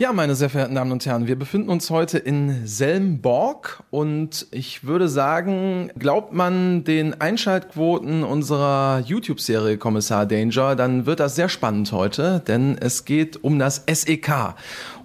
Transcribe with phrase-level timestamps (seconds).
[0.00, 4.84] Ja, meine sehr verehrten Damen und Herren, wir befinden uns heute in Selmborg und ich
[4.84, 11.90] würde sagen, glaubt man den Einschaltquoten unserer YouTube-Serie Kommissar Danger, dann wird das sehr spannend
[11.90, 14.54] heute, denn es geht um das SEK.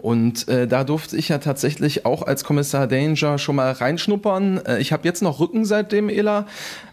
[0.03, 4.57] Und äh, da durfte ich ja tatsächlich auch als Kommissar Danger schon mal reinschnuppern.
[4.65, 6.45] Äh, ich habe jetzt noch Rücken seitdem, Ela.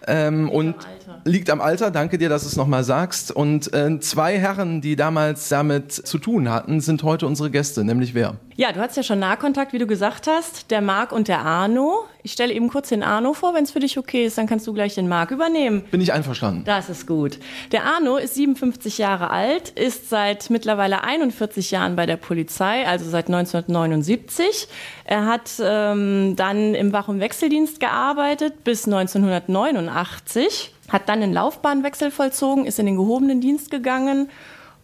[0.07, 0.77] Ähm, und
[1.25, 3.33] liegt am Alter, danke dir, dass du es nochmal sagst.
[3.33, 8.15] Und äh, zwei Herren, die damals damit zu tun hatten, sind heute unsere Gäste, nämlich
[8.15, 8.37] wer?
[8.61, 12.05] Ja, du hast ja schon Nahkontakt, wie du gesagt hast, der Marc und der Arno.
[12.23, 14.67] Ich stelle eben kurz den Arno vor, wenn es für dich okay ist, dann kannst
[14.67, 15.81] du gleich den Marc übernehmen.
[15.91, 16.65] Bin ich einverstanden.
[16.67, 17.39] Das ist gut.
[17.73, 23.09] Der Arno ist 57 Jahre alt, ist seit mittlerweile 41 Jahren bei der Polizei, also
[23.09, 24.69] seit 1979.
[25.07, 32.11] Er hat ähm, dann im Wach- und Wechseldienst gearbeitet bis 1989 hat dann einen Laufbahnwechsel
[32.11, 34.29] vollzogen, ist in den gehobenen Dienst gegangen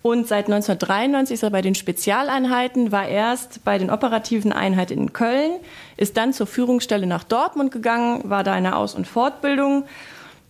[0.02, 5.12] und seit 1993 ist er bei den Spezialeinheiten, war erst bei den operativen Einheiten in
[5.12, 5.52] Köln,
[5.96, 9.84] ist dann zur Führungsstelle nach Dortmund gegangen, war da in der Aus- und Fortbildung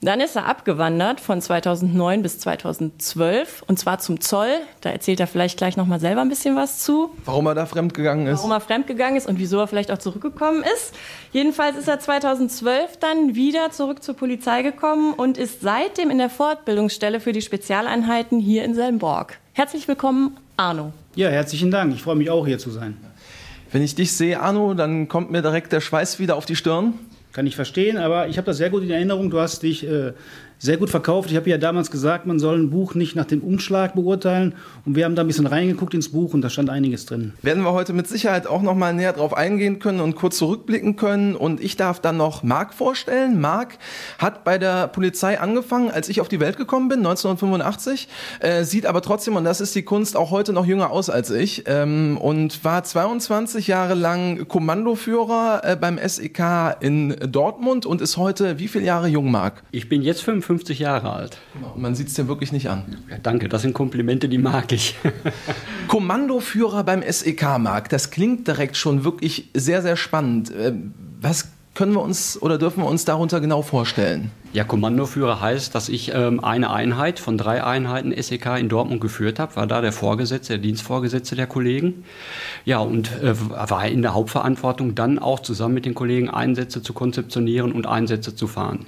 [0.03, 4.51] dann ist er abgewandert von 2009 bis 2012 und zwar zum Zoll.
[4.83, 7.11] Da erzählt er vielleicht gleich noch mal selber ein bisschen was zu.
[7.25, 8.39] Warum er da fremdgegangen ist.
[8.39, 10.95] Warum er fremdgegangen ist und wieso er vielleicht auch zurückgekommen ist.
[11.33, 16.31] Jedenfalls ist er 2012 dann wieder zurück zur Polizei gekommen und ist seitdem in der
[16.31, 19.39] Fortbildungsstelle für die Spezialeinheiten hier in Selmborg.
[19.55, 20.93] Herzlich willkommen, Arno.
[21.15, 21.95] Ja, herzlichen Dank.
[21.95, 22.99] Ich freue mich auch hier zu sein.
[23.73, 26.95] Wenn ich dich sehe, Arno, dann kommt mir direkt der Schweiß wieder auf die Stirn.
[27.37, 29.29] Kann ich verstehen, aber ich habe das sehr gut in Erinnerung.
[29.29, 30.15] Du hast dich äh,
[30.59, 31.31] sehr gut verkauft.
[31.31, 34.55] Ich habe ja damals gesagt, man soll ein Buch nicht nach dem Umschlag beurteilen.
[34.85, 37.35] Und wir haben da ein bisschen reingeguckt ins Buch und da stand einiges drin.
[37.43, 40.97] Werden wir heute mit Sicherheit auch noch mal näher drauf eingehen können und kurz zurückblicken
[40.97, 41.37] können.
[41.37, 43.41] Und ich darf dann noch Marc vorstellen.
[43.41, 43.79] Marc
[44.19, 48.09] hat bei der Polizei angefangen, als ich auf die Welt gekommen bin, 1985.
[48.41, 51.31] Äh, sieht aber trotzdem, und das ist die Kunst, auch heute noch jünger aus als
[51.31, 51.65] ich.
[51.67, 58.59] Ähm, und war 22 Jahre lang Kommandoführer äh, beim SEK in Dortmund und ist heute
[58.59, 59.63] wie viele Jahre jung, Marc?
[59.71, 60.46] Ich bin jetzt 55.
[60.47, 61.39] 55 Jahre alt.
[61.55, 61.75] Genau.
[61.77, 62.97] Man sieht es dir wirklich nicht an.
[63.11, 64.97] Ja, danke, das sind Komplimente, die mag ich.
[65.89, 70.51] Kommandoführer beim SEK, Marc, das klingt direkt schon wirklich sehr, sehr spannend.
[70.51, 70.73] Äh,
[71.21, 74.31] was können wir uns oder dürfen wir uns darunter genau vorstellen?
[74.53, 79.39] Ja, Kommandoführer heißt, dass ich ähm, eine Einheit von drei Einheiten SEK in Dortmund geführt
[79.39, 82.05] habe, war da der Vorgesetzte, der Dienstvorgesetzte der Kollegen.
[82.65, 86.95] Ja, und äh, war in der Hauptverantwortung dann auch zusammen mit den Kollegen Einsätze zu
[86.95, 88.87] konzeptionieren und Einsätze zu fahren.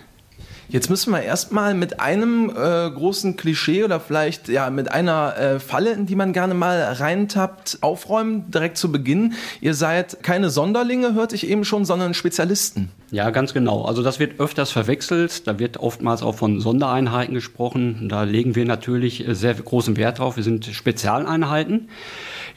[0.71, 5.61] Jetzt müssen wir erstmal mit einem äh, großen Klischee oder vielleicht ja mit einer äh,
[5.61, 9.33] Falle, in die man gerne mal reintappt, aufräumen, direkt zu Beginn.
[9.63, 12.91] Ihr seid keine Sonderlinge, hörte ich eben schon, sondern Spezialisten.
[13.11, 13.87] Ja, ganz genau.
[13.87, 15.47] Also das wird öfters verwechselt.
[15.47, 18.07] Da wird oftmals auch von Sondereinheiten gesprochen.
[18.11, 20.37] Da legen wir natürlich äh, sehr großen Wert drauf.
[20.37, 21.89] Wir sind Spezialeinheiten.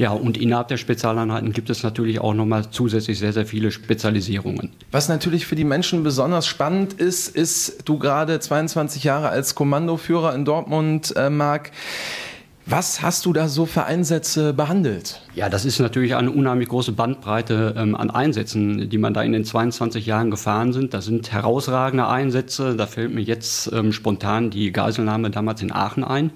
[0.02, 4.72] Ja, und innerhalb der Spezialeinheiten gibt es natürlich auch nochmal zusätzlich sehr, sehr viele Spezialisierungen.
[4.90, 10.34] Was natürlich für die Menschen besonders spannend ist, ist, du gerade 22 Jahre als Kommandoführer
[10.34, 11.70] in Dortmund, äh, Marc,
[12.66, 15.22] was hast du da so für Einsätze behandelt?
[15.34, 19.32] Ja, das ist natürlich eine unheimlich große Bandbreite ähm, an Einsätzen, die man da in
[19.32, 20.94] den 22 Jahren gefahren sind.
[20.94, 22.76] Das sind herausragende Einsätze.
[22.76, 26.32] Da fällt mir jetzt ähm, spontan die Geiselnahme damals in Aachen ein.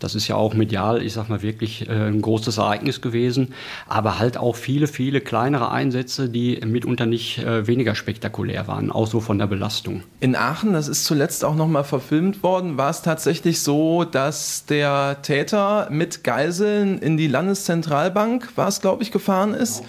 [0.00, 3.54] Das ist ja auch medial, ich sag mal, wirklich äh, ein großes Ereignis gewesen.
[3.88, 9.06] Aber halt auch viele, viele kleinere Einsätze, die mitunter nicht äh, weniger spektakulär waren, auch
[9.06, 10.02] so von der Belastung.
[10.20, 15.22] In Aachen, das ist zuletzt auch nochmal verfilmt worden, war es tatsächlich so, dass der
[15.22, 19.84] Täter Täter mit Geiseln in die Landeszentralbank, war es, glaube ich, gefahren ist.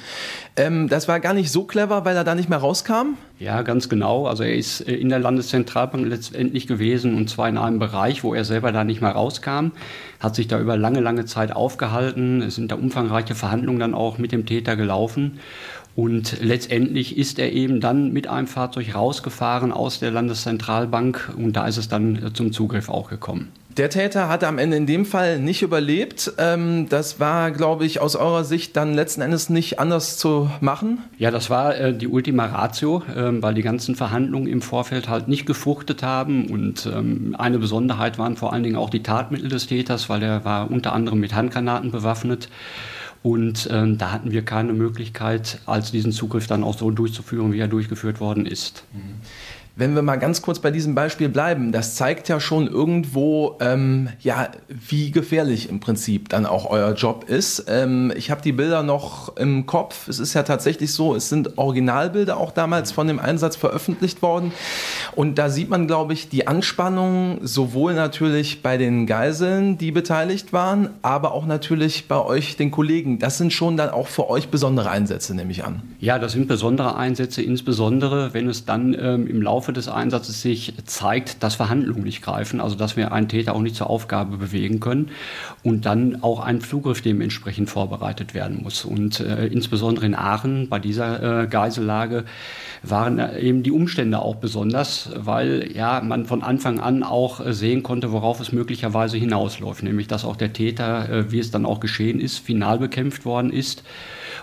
[0.55, 3.17] Ähm, das war gar nicht so clever, weil er da nicht mehr rauskam?
[3.39, 4.27] Ja, ganz genau.
[4.27, 8.35] Also er ist äh, in der Landeszentralbank letztendlich gewesen und zwar in einem Bereich, wo
[8.35, 9.71] er selber da nicht mehr rauskam,
[10.19, 12.43] hat sich da über lange, lange Zeit aufgehalten.
[12.43, 15.39] Es sind da umfangreiche Verhandlungen dann auch mit dem Täter gelaufen.
[15.95, 21.65] Und letztendlich ist er eben dann mit einem Fahrzeug rausgefahren aus der Landeszentralbank und da
[21.65, 23.51] ist es dann zum Zugriff auch gekommen.
[23.77, 26.31] Der Täter hatte am Ende in dem Fall nicht überlebt.
[26.37, 30.99] Ähm, das war, glaube ich, aus eurer Sicht dann letzten Endes nicht anders zu machen.
[31.17, 35.27] Ja, das war äh, die Ultima Ratio, äh, weil die ganzen Verhandlungen im Vorfeld halt
[35.27, 36.49] nicht gefruchtet haben.
[36.49, 40.45] Und ähm, eine Besonderheit waren vor allen Dingen auch die Tatmittel des Täters, weil er
[40.45, 42.47] war unter anderem mit Handgranaten bewaffnet.
[43.23, 47.59] Und ähm, da hatten wir keine Möglichkeit, als diesen Zugriff dann auch so durchzuführen, wie
[47.59, 48.85] er durchgeführt worden ist.
[48.93, 49.15] Mhm.
[49.77, 54.07] Wenn wir mal ganz kurz bei diesem Beispiel bleiben, das zeigt ja schon irgendwo, ähm,
[54.21, 57.65] ja, wie gefährlich im Prinzip dann auch euer Job ist.
[57.67, 60.07] Ähm, ich habe die Bilder noch im Kopf.
[60.07, 64.53] Es ist ja tatsächlich so, es sind Originalbilder auch damals von dem Einsatz veröffentlicht worden.
[65.13, 70.53] Und da sieht man, glaube ich, die Anspannung sowohl natürlich bei den Geiseln, die beteiligt
[70.53, 73.19] waren, aber auch natürlich bei euch, den Kollegen.
[73.19, 75.81] Das sind schon dann auch für euch besondere Einsätze, nehme ich an.
[75.99, 80.73] Ja, das sind besondere Einsätze, insbesondere wenn es dann ähm, im Laufe des Einsatzes sich
[80.85, 84.79] zeigt, dass Verhandlungen nicht greifen, also dass wir einen Täter auch nicht zur Aufgabe bewegen
[84.79, 85.11] können
[85.63, 88.85] und dann auch ein Zugriff dementsprechend vorbereitet werden muss.
[88.85, 92.25] Und äh, insbesondere in Aachen bei dieser äh, Geisellage
[92.89, 97.83] waren eben die Umstände auch besonders, weil ja man von Anfang an auch äh, sehen
[97.83, 101.79] konnte, worauf es möglicherweise hinausläuft, nämlich dass auch der Täter, äh, wie es dann auch
[101.79, 103.83] geschehen ist, final bekämpft worden ist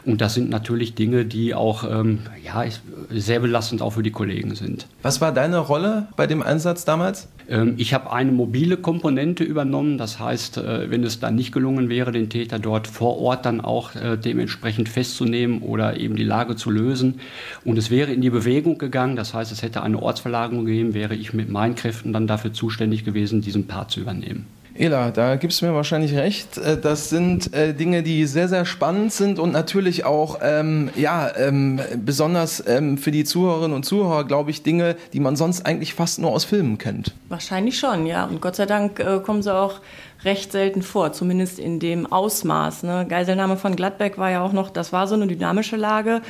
[0.05, 2.65] und das sind natürlich Dinge, die auch ähm, ja,
[3.11, 4.87] sehr belastend auch für die Kollegen sind.
[5.03, 7.29] Was war deine Rolle bei dem Einsatz damals?
[7.49, 9.99] Ähm, ich habe eine mobile Komponente übernommen.
[9.99, 13.61] Das heißt, äh, wenn es dann nicht gelungen wäre, den Täter dort vor Ort dann
[13.61, 17.21] auch äh, dementsprechend festzunehmen oder eben die Lage zu lösen
[17.65, 21.15] und es wäre in die Bewegung gegangen, das heißt, es hätte eine Ortsverlagerung gegeben, wäre
[21.15, 24.47] ich mit meinen Kräften dann dafür zuständig gewesen, diesen Part zu übernehmen.
[24.75, 26.59] Ela, da gibst du mir wahrscheinlich recht.
[26.59, 31.31] Äh, das sind äh, Dinge, die sehr, sehr spannend sind und natürlich auch, ähm, ja,
[31.37, 35.95] ähm, besonders ähm, für die Zuhörerinnen und Zuhörer, glaube ich, Dinge, die man sonst eigentlich
[35.95, 37.13] fast nur aus Filmen kennt.
[37.29, 38.25] Wahrscheinlich schon, ja.
[38.25, 39.81] Und Gott sei Dank äh, kommen sie auch
[40.25, 42.85] recht selten vor, zumindest in dem Ausmaß.
[42.85, 43.07] Ne?
[43.09, 46.23] Geiselnahme von Gladbeck war ja auch noch, das war so eine dynamische Lage.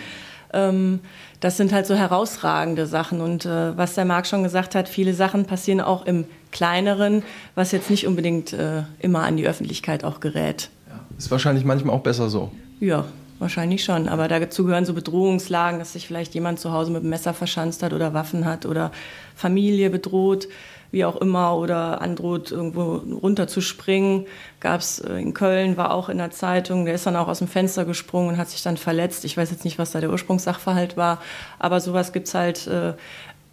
[0.52, 1.00] Ähm,
[1.40, 3.20] das sind halt so herausragende Sachen.
[3.20, 7.72] Und äh, was der Marc schon gesagt hat, viele Sachen passieren auch im Kleineren, was
[7.72, 10.70] jetzt nicht unbedingt äh, immer an die Öffentlichkeit auch gerät.
[10.88, 12.52] Ja, ist wahrscheinlich manchmal auch besser so.
[12.78, 13.06] Ja,
[13.40, 14.08] wahrscheinlich schon.
[14.08, 17.82] Aber dazu gehören so Bedrohungslagen, dass sich vielleicht jemand zu Hause mit einem Messer verschanzt
[17.82, 18.92] hat oder Waffen hat oder
[19.34, 20.46] Familie bedroht
[20.92, 24.26] wie auch immer, oder androht, irgendwo runterzuspringen.
[24.60, 27.38] Gab es äh, in Köln, war auch in der Zeitung, der ist dann auch aus
[27.38, 29.24] dem Fenster gesprungen und hat sich dann verletzt.
[29.24, 31.20] Ich weiß jetzt nicht, was da der Ursprungssachverhalt war,
[31.58, 32.92] aber sowas gibt es halt äh,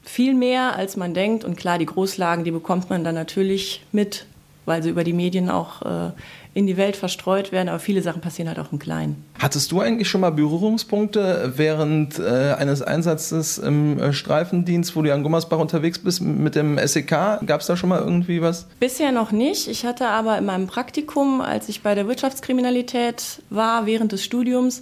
[0.09, 1.43] viel mehr, als man denkt.
[1.43, 4.25] Und klar, die Großlagen, die bekommt man dann natürlich mit,
[4.65, 6.11] weil sie über die Medien auch äh,
[6.55, 9.23] in die Welt verstreut werden, aber viele Sachen passieren halt auch im Kleinen.
[9.37, 15.13] Hattest du eigentlich schon mal Berührungspunkte während äh, eines Einsatzes im äh, Streifendienst, wo du
[15.13, 17.39] an Gummersbach unterwegs bist mit dem SEK?
[17.45, 18.65] Gab es da schon mal irgendwie was?
[18.79, 19.67] Bisher noch nicht.
[19.67, 24.81] Ich hatte aber in meinem Praktikum, als ich bei der Wirtschaftskriminalität war, während des Studiums,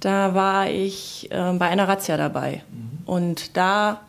[0.00, 2.62] da war ich äh, bei einer Razzia dabei.
[2.72, 3.06] Mhm.
[3.06, 4.00] Und da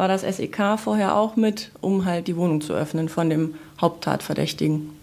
[0.00, 4.96] war das SEK vorher auch mit, um halt die Wohnung zu öffnen von dem Haupttatverdächtigen.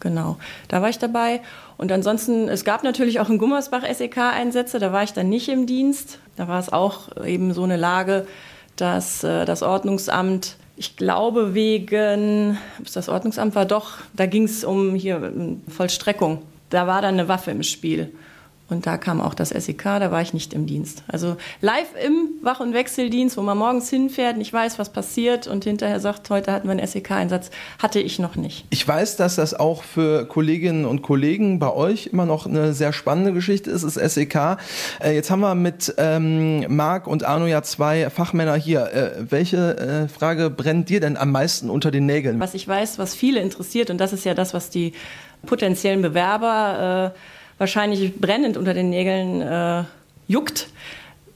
[0.00, 1.40] Genau, da war ich dabei.
[1.76, 5.66] Und ansonsten, es gab natürlich auch in Gummersbach SEK-Einsätze, da war ich dann nicht im
[5.66, 6.18] Dienst.
[6.34, 8.26] Da war es auch eben so eine Lage,
[8.74, 12.58] dass äh, das Ordnungsamt, ich glaube wegen,
[12.92, 15.32] das Ordnungsamt war doch, da ging es um hier
[15.68, 16.42] Vollstreckung.
[16.70, 18.12] Da war dann eine Waffe im Spiel.
[18.70, 21.02] Und da kam auch das SEK, da war ich nicht im Dienst.
[21.08, 25.64] Also live im Wach- und Wechseldienst, wo man morgens hinfährt, nicht weiß, was passiert und
[25.64, 28.64] hinterher sagt, heute hatten wir einen SEK-Einsatz, hatte ich noch nicht.
[28.70, 32.92] Ich weiß, dass das auch für Kolleginnen und Kollegen bei euch immer noch eine sehr
[32.92, 34.58] spannende Geschichte ist, das SEK.
[35.02, 38.92] Äh, jetzt haben wir mit ähm, Marc und Arno ja zwei Fachmänner hier.
[38.92, 42.40] Äh, welche äh, Frage brennt dir denn am meisten unter den Nägeln?
[42.40, 44.92] Was ich weiß, was viele interessiert, und das ist ja das, was die
[45.46, 47.18] potenziellen Bewerber äh,
[47.60, 49.84] wahrscheinlich brennend unter den Nägeln äh,
[50.26, 50.68] juckt.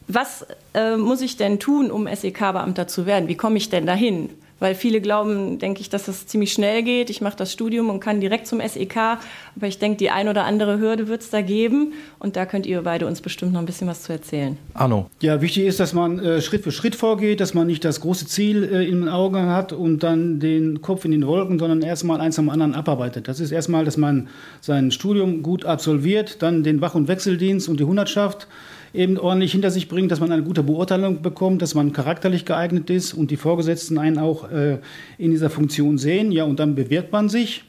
[0.09, 3.29] Was äh, muss ich denn tun, um SEK-Beamter zu werden?
[3.29, 4.31] Wie komme ich denn dahin?
[4.65, 7.11] Weil viele glauben, denke ich, dass das ziemlich schnell geht.
[7.11, 8.97] Ich mache das Studium und kann direkt zum SEK.
[8.97, 11.93] Aber ich denke, die ein oder andere Hürde wird es da geben.
[12.19, 14.57] Und da könnt ihr beide uns bestimmt noch ein bisschen was zu erzählen.
[14.73, 15.11] Arno.
[15.21, 18.27] Ja, wichtig ist, dass man äh, Schritt für Schritt vorgeht, dass man nicht das große
[18.27, 22.23] Ziel äh, in den Augen hat und dann den Kopf in den Wolken, sondern erstmal
[22.23, 23.29] eins am anderen abarbeitet.
[23.29, 24.29] Das ist erstmal, dass man
[24.63, 28.49] sein Studium gut absolviert, dann den Wach- und Wechseldienst und die Hundertschaft
[28.95, 32.89] eben ordentlich hinter sich bringt, dass man eine gute Beurteilung bekommt, dass man charakterlich geeignet
[32.89, 34.79] ist und die Vorgesetzten einen auch äh,
[35.19, 36.31] in dieser Funktion sehen.
[36.33, 37.65] Ja, und dann bewirbt man sich.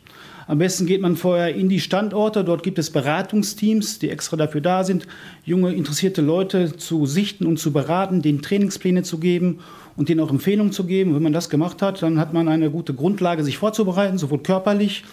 [0.47, 2.43] Am besten geht man vorher in die Standorte.
[2.43, 5.07] Dort gibt es Beratungsteams, die extra dafür da sind,
[5.43, 9.59] junge, interessierte Leute zu sichten und zu beraten, denen Trainingspläne zu geben
[9.95, 11.15] und denen auch Empfehlungen zu geben.
[11.15, 15.03] wenn man das gemacht hat, dann hat man eine gute Grundlage, sich vorzubereiten, sowohl körperlich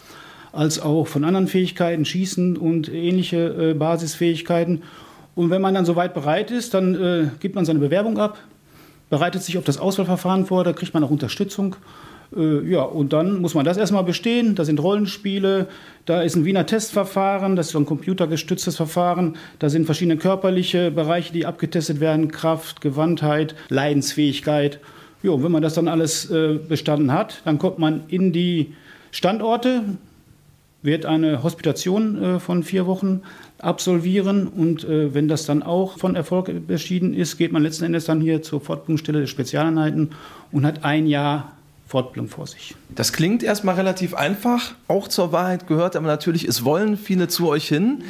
[0.53, 4.83] als auch von anderen Fähigkeiten, Schießen und ähnliche äh, Basisfähigkeiten.
[5.35, 8.39] Und wenn man dann soweit bereit ist, dann äh, gibt man seine Bewerbung ab,
[9.09, 11.77] bereitet sich auf das Auswahlverfahren vor, da kriegt man auch Unterstützung.
[12.37, 14.55] Äh, ja, und dann muss man das erstmal bestehen.
[14.55, 15.69] Da sind Rollenspiele,
[16.07, 19.37] da ist ein Wiener Testverfahren, das ist so ein computergestütztes Verfahren.
[19.59, 24.81] Da sind verschiedene körperliche Bereiche, die abgetestet werden: Kraft, Gewandtheit, Leidensfähigkeit.
[25.23, 28.75] Jo, wenn man das dann alles äh, bestanden hat, dann kommt man in die
[29.13, 29.83] Standorte,
[30.83, 33.23] wird eine Hospitation äh, von vier Wochen
[33.63, 38.05] absolvieren und äh, wenn das dann auch von Erfolg beschieden ist, geht man letzten Endes
[38.05, 40.11] dann hier zur Fortbildungsstelle der Spezialeinheiten
[40.51, 41.53] und hat ein Jahr
[41.87, 42.75] Fortbildung vor sich.
[42.95, 44.73] Das klingt erstmal relativ einfach.
[44.89, 48.05] Auch zur Wahrheit gehört aber natürlich, es wollen viele zu euch hin.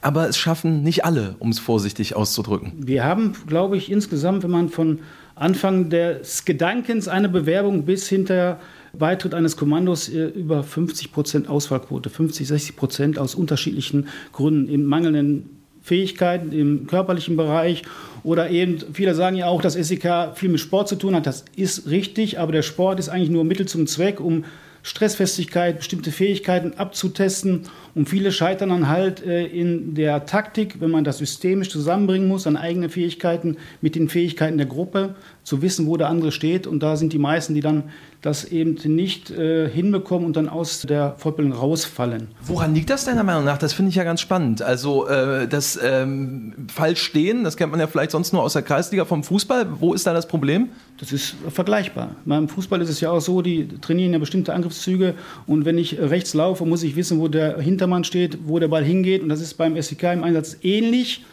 [0.00, 2.72] Aber es schaffen nicht alle, um es vorsichtig auszudrücken.
[2.78, 5.00] Wir haben, glaube ich, insgesamt, wenn man von
[5.34, 8.60] Anfang des Gedankens eine Bewerbung bis hinter
[8.98, 14.84] Beitritt eines Kommandos äh, über 50 Prozent Ausfallquote, 50, 60 Prozent aus unterschiedlichen Gründen, in
[14.84, 17.82] mangelnden Fähigkeiten im körperlichen Bereich
[18.22, 21.26] oder eben, viele sagen ja auch, dass SEK viel mit Sport zu tun hat.
[21.26, 24.44] Das ist richtig, aber der Sport ist eigentlich nur Mittel zum Zweck, um
[24.82, 27.62] Stressfestigkeit, bestimmte Fähigkeiten abzutesten.
[27.98, 32.46] Und viele scheitern dann halt äh, in der Taktik, wenn man das systemisch zusammenbringen muss,
[32.46, 35.16] an eigene Fähigkeiten mit den Fähigkeiten der Gruppe,
[35.48, 36.66] zu wissen, wo der andere steht.
[36.66, 37.84] Und da sind die meisten, die dann
[38.20, 42.28] das eben nicht äh, hinbekommen und dann aus der Fortbildung rausfallen.
[42.42, 43.58] Woran liegt das deiner Meinung nach?
[43.58, 44.60] Das finde ich ja ganz spannend.
[44.60, 48.62] Also äh, das ähm, falsch stehen, das kennt man ja vielleicht sonst nur aus der
[48.62, 49.80] Kreisliga vom Fußball.
[49.80, 50.68] Wo ist da das Problem?
[50.98, 52.16] Das ist vergleichbar.
[52.24, 55.14] Beim Fußball ist es ja auch so, die trainieren ja bestimmte Angriffszüge
[55.46, 58.84] und wenn ich rechts laufe, muss ich wissen, wo der Hintermann steht, wo der Ball
[58.84, 61.24] hingeht und das ist beim SEK im Einsatz ähnlich.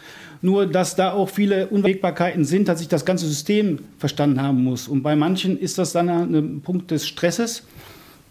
[0.42, 4.86] Nur, dass da auch viele Unwägbarkeiten sind, dass ich das ganze System verstanden haben muss.
[4.86, 7.62] Und bei manchen ist das dann ein Punkt des Stresses,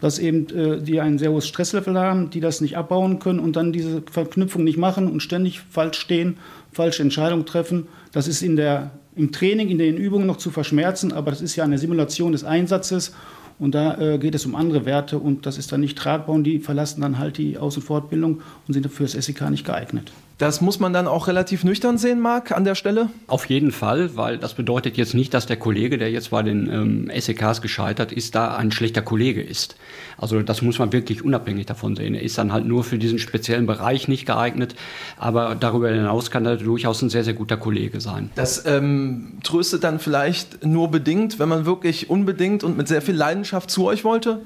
[0.01, 3.55] dass eben äh, die ein sehr hohes Stresslevel haben, die das nicht abbauen können und
[3.55, 6.37] dann diese Verknüpfung nicht machen und ständig falsch stehen,
[6.71, 7.87] falsche Entscheidungen treffen.
[8.11, 11.55] Das ist in der, im Training, in den Übungen noch zu verschmerzen, aber das ist
[11.55, 13.13] ja eine Simulation des Einsatzes
[13.59, 16.43] und da äh, geht es um andere Werte und das ist dann nicht tragbar und
[16.43, 20.11] die verlassen dann halt die Aus- und Fortbildung und sind für das SEK nicht geeignet.
[20.37, 23.09] Das muss man dann auch relativ nüchtern sehen, Marc, an der Stelle?
[23.27, 26.69] Auf jeden Fall, weil das bedeutet jetzt nicht, dass der Kollege, der jetzt bei den
[26.69, 29.77] ähm, SEKs gescheitert ist, da ein schlechter Kollege ist.
[30.17, 32.15] Also das muss man wirklich unabhängig davon sehen.
[32.15, 34.75] Er ist dann halt nur für diesen speziellen Bereich nicht geeignet,
[35.17, 38.29] aber darüber hinaus kann er durchaus ein sehr, sehr guter Kollege sein.
[38.35, 43.15] Das ähm, tröstet dann vielleicht nur bedingt, wenn man wirklich unbedingt und mit sehr viel
[43.15, 44.41] Leidenschaft zu euch wollte?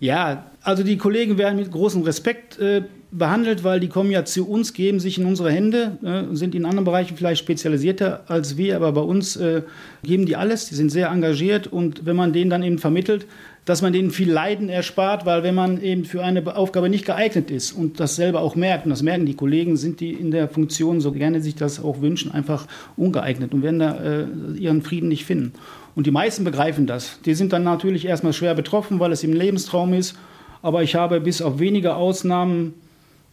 [0.00, 2.82] Ja, also die Kollegen werden mit großem Respekt äh,
[3.16, 6.64] behandelt, weil die kommen ja zu uns, geben sich in unsere Hände, äh, sind in
[6.64, 9.62] anderen Bereichen vielleicht spezialisierter als wir, aber bei uns äh,
[10.02, 13.26] geben die alles, die sind sehr engagiert und wenn man denen dann eben vermittelt,
[13.64, 17.50] dass man denen viel Leiden erspart, weil wenn man eben für eine Aufgabe nicht geeignet
[17.50, 20.48] ist und das selber auch merkt, und das merken die Kollegen, sind die in der
[20.48, 22.66] Funktion, so gerne sich das auch wünschen, einfach
[22.96, 24.26] ungeeignet und werden da äh,
[24.58, 25.52] ihren Frieden nicht finden.
[25.94, 27.20] Und die meisten begreifen das.
[27.24, 30.16] Die sind dann natürlich erstmal schwer betroffen, weil es im Lebenstraum ist.
[30.60, 32.74] Aber ich habe bis auf wenige Ausnahmen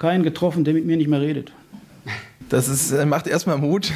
[0.02, 1.54] keinen getroffen, der mit mir nicht mehr redet.
[2.50, 3.94] Das ist, äh, macht erstmal Mut.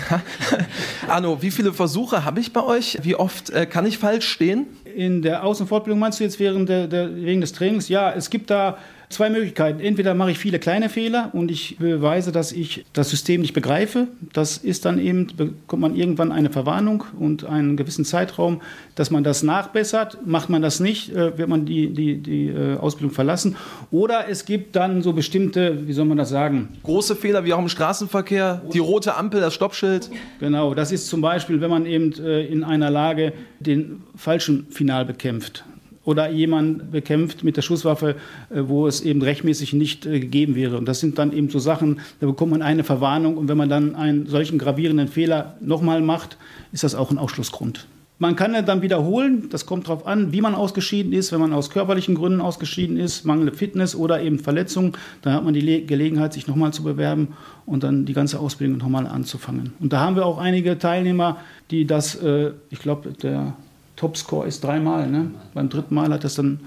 [1.10, 2.98] Arno, wie viele Versuche habe ich bei euch?
[3.02, 4.68] Wie oft äh, kann ich falsch stehen?
[4.96, 7.90] In der Außenfortbildung meinst du jetzt während der, der, wegen des Trainings?
[7.90, 8.78] Ja, es gibt da
[9.16, 9.80] zwei Möglichkeiten.
[9.80, 14.08] Entweder mache ich viele kleine Fehler und ich beweise, dass ich das System nicht begreife.
[14.34, 18.62] Das ist dann eben, bekommt man irgendwann eine Verwarnung und einen gewissen Zeitraum,
[18.96, 20.20] dass man das nachbessert.
[20.26, 23.56] Macht man das nicht, äh, wird man die, die, die äh, Ausbildung verlassen.
[23.90, 26.70] Oder es gibt dann so bestimmte, wie soll man das sagen?
[26.84, 30.10] Große Fehler, wie auch im Straßenverkehr, die rote Ampel, das Stoppschild.
[30.40, 35.06] Genau, das ist zum Beispiel, wenn man eben äh, in einer Lage den falschen Final
[35.06, 35.64] bekämpft
[36.06, 38.16] oder jemand bekämpft mit der Schusswaffe,
[38.50, 40.78] äh, wo es eben rechtmäßig nicht äh, gegeben wäre.
[40.78, 43.70] Und das sind dann eben so Sachen, da bekommt man eine Verwarnung und wenn man
[43.70, 46.38] dann einen solchen gravierenden Fehler nochmal macht,
[46.72, 47.88] ist das auch ein Ausschlussgrund.
[48.18, 51.34] Man kann dann wiederholen, das kommt darauf an, wie man ausgeschieden ist.
[51.34, 55.54] Wenn man aus körperlichen Gründen ausgeschieden ist, mangelnde Fitness oder eben Verletzung, dann hat man
[55.54, 57.36] die Gelegenheit, sich nochmal zu bewerben
[57.66, 59.74] und dann die ganze Ausbildung nochmal anzufangen.
[59.82, 61.38] Und da haben wir auch einige Teilnehmer,
[61.72, 63.58] die das, äh, ich glaube, der
[63.96, 65.08] Topscore ist dreimal.
[65.08, 65.32] Ne?
[65.54, 66.60] Beim dritten Mal hat er es dann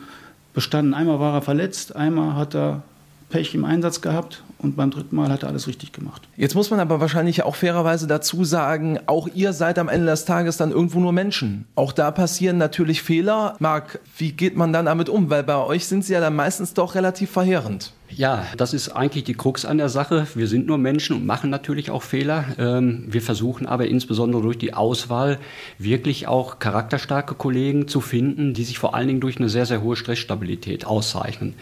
[0.54, 0.94] bestanden.
[0.94, 2.82] Einmal war er verletzt, einmal hat er
[3.30, 6.22] Pech im Einsatz gehabt und beim dritten Mal hat er alles richtig gemacht.
[6.36, 10.24] Jetzt muss man aber wahrscheinlich auch fairerweise dazu sagen, auch ihr seid am Ende des
[10.24, 11.66] Tages dann irgendwo nur Menschen.
[11.74, 13.54] Auch da passieren natürlich Fehler.
[13.58, 15.28] Marc, wie geht man dann damit um?
[15.28, 17.92] Weil bei euch sind sie ja dann meistens doch relativ verheerend.
[18.10, 20.26] Ja, das ist eigentlich die Krux an der Sache.
[20.34, 22.46] Wir sind nur Menschen und machen natürlich auch Fehler.
[22.58, 25.38] Ähm, wir versuchen aber insbesondere durch die Auswahl
[25.78, 29.82] wirklich auch charakterstarke Kollegen zu finden, die sich vor allen Dingen durch eine sehr, sehr
[29.82, 31.52] hohe Stressstabilität auszeichnen.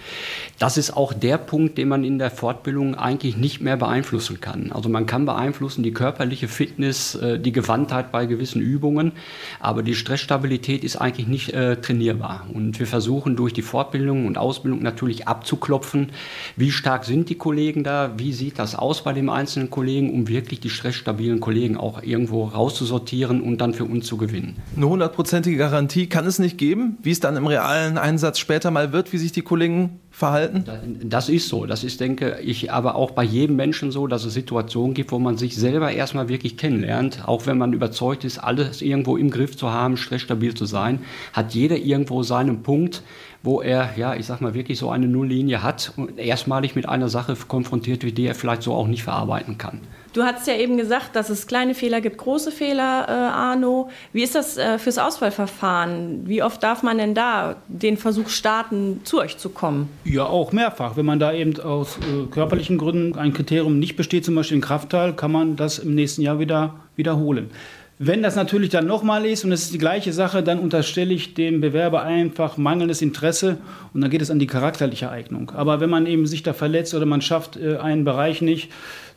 [0.61, 4.71] Das ist auch der Punkt, den man in der Fortbildung eigentlich nicht mehr beeinflussen kann.
[4.71, 9.13] Also man kann beeinflussen die körperliche Fitness, äh, die Gewandtheit bei gewissen Übungen,
[9.59, 12.47] aber die Stressstabilität ist eigentlich nicht äh, trainierbar.
[12.55, 16.13] Und wir versuchen durch die Fortbildung und Ausbildung natürlich abzuklopfen,
[16.57, 18.15] Wie stark sind die Kollegen da?
[18.17, 22.45] Wie sieht das aus bei den einzelnen Kollegen, um wirklich die stressstabilen Kollegen auch irgendwo
[22.45, 24.57] rauszusortieren und dann für uns zu gewinnen?
[24.77, 28.93] Eine hundertprozentige Garantie kann es nicht geben, wie es dann im realen Einsatz später mal
[28.93, 30.65] wird, wie sich die Kollegen verhalten?
[31.05, 31.67] Das ist so.
[31.67, 35.19] Das ist, denke ich, aber auch bei jedem Menschen so, dass es Situationen gibt, wo
[35.19, 37.29] man sich selber erstmal wirklich kennenlernt.
[37.29, 41.01] Auch wenn man überzeugt ist, alles irgendwo im Griff zu haben, stressstabil zu sein,
[41.35, 43.03] hat jeder irgendwo seinen Punkt,
[43.47, 47.09] wo er, ja, ich sag mal, wirklich so eine Nulllinie hat und erstmalig mit einer
[47.09, 49.81] Sache konfrontiert wird, die er vielleicht so auch nicht verarbeiten kann.
[50.13, 53.91] Du hast ja eben gesagt, dass es kleine Fehler gibt, große Fehler, äh, Arno.
[54.13, 56.23] Wie ist das äh, fürs Auswahlverfahren?
[56.27, 59.91] Wie oft darf man denn da den Versuch starten, zu euch zu kommen?
[60.05, 60.97] Ja, auch mehrfach.
[60.97, 64.63] Wenn man da eben aus äh, körperlichen Gründen ein Kriterium nicht besteht, zum Beispiel in
[64.63, 67.51] Kraftteil, kann man das im nächsten Jahr wieder wiederholen.
[67.99, 71.33] Wenn das natürlich dann nochmal ist und es ist die gleiche Sache, dann unterstelle ich
[71.33, 73.57] dem Bewerber einfach mangelndes Interesse
[73.95, 75.51] und dann geht es an die charakterliche Eignung.
[75.53, 78.71] Aber wenn man eben sich da verletzt oder man schafft äh, einen Bereich nicht,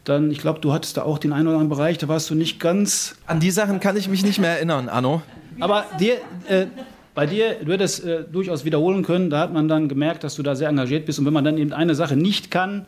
[0.06, 2.36] dann, ich glaube, du hattest da auch den einen oder anderen Bereich, da warst du
[2.36, 3.18] nicht ganz.
[3.28, 5.22] An die Sachen kann ich mich nicht mehr erinnern, Anno.
[5.60, 6.14] Aber dir,
[6.48, 6.68] äh,
[7.14, 10.44] bei dir, du hättest äh, durchaus wiederholen können, da hat man dann gemerkt, dass du
[10.44, 12.86] da sehr engagiert bist und wenn man dann eben eine Sache nicht kann,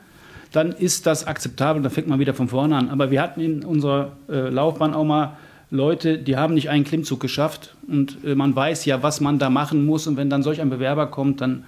[0.54, 2.90] dann ist das akzeptabel, dann fängt man wieder von vorne an.
[2.90, 5.38] Aber wir hatten in unserer äh, Laufbahn auch mal
[5.72, 9.50] Leute, die haben nicht einen Klimmzug geschafft und äh, man weiß ja, was man da
[9.50, 10.06] machen muss.
[10.06, 11.64] Und wenn dann solch ein Bewerber kommt, dann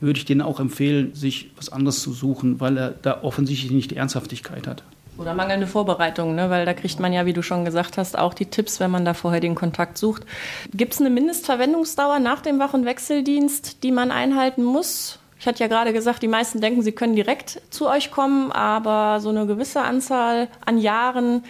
[0.00, 3.90] würde ich denen auch empfehlen, sich was anderes zu suchen, weil er da offensichtlich nicht
[3.90, 4.84] die Ernsthaftigkeit hat.
[5.16, 6.50] Oder mangelnde Vorbereitung, ne?
[6.50, 9.04] weil da kriegt man ja, wie du schon gesagt hast, auch die Tipps, wenn man
[9.04, 10.24] da vorher den Kontakt sucht.
[10.72, 15.18] Gibt es eine Mindestverwendungsdauer nach dem Wach- und Wechseldienst, die man einhalten muss?
[15.40, 19.20] Ich hatte ja gerade gesagt, die meisten denken, sie können direkt zu euch kommen, aber
[19.20, 21.44] so eine gewisse Anzahl an Jahren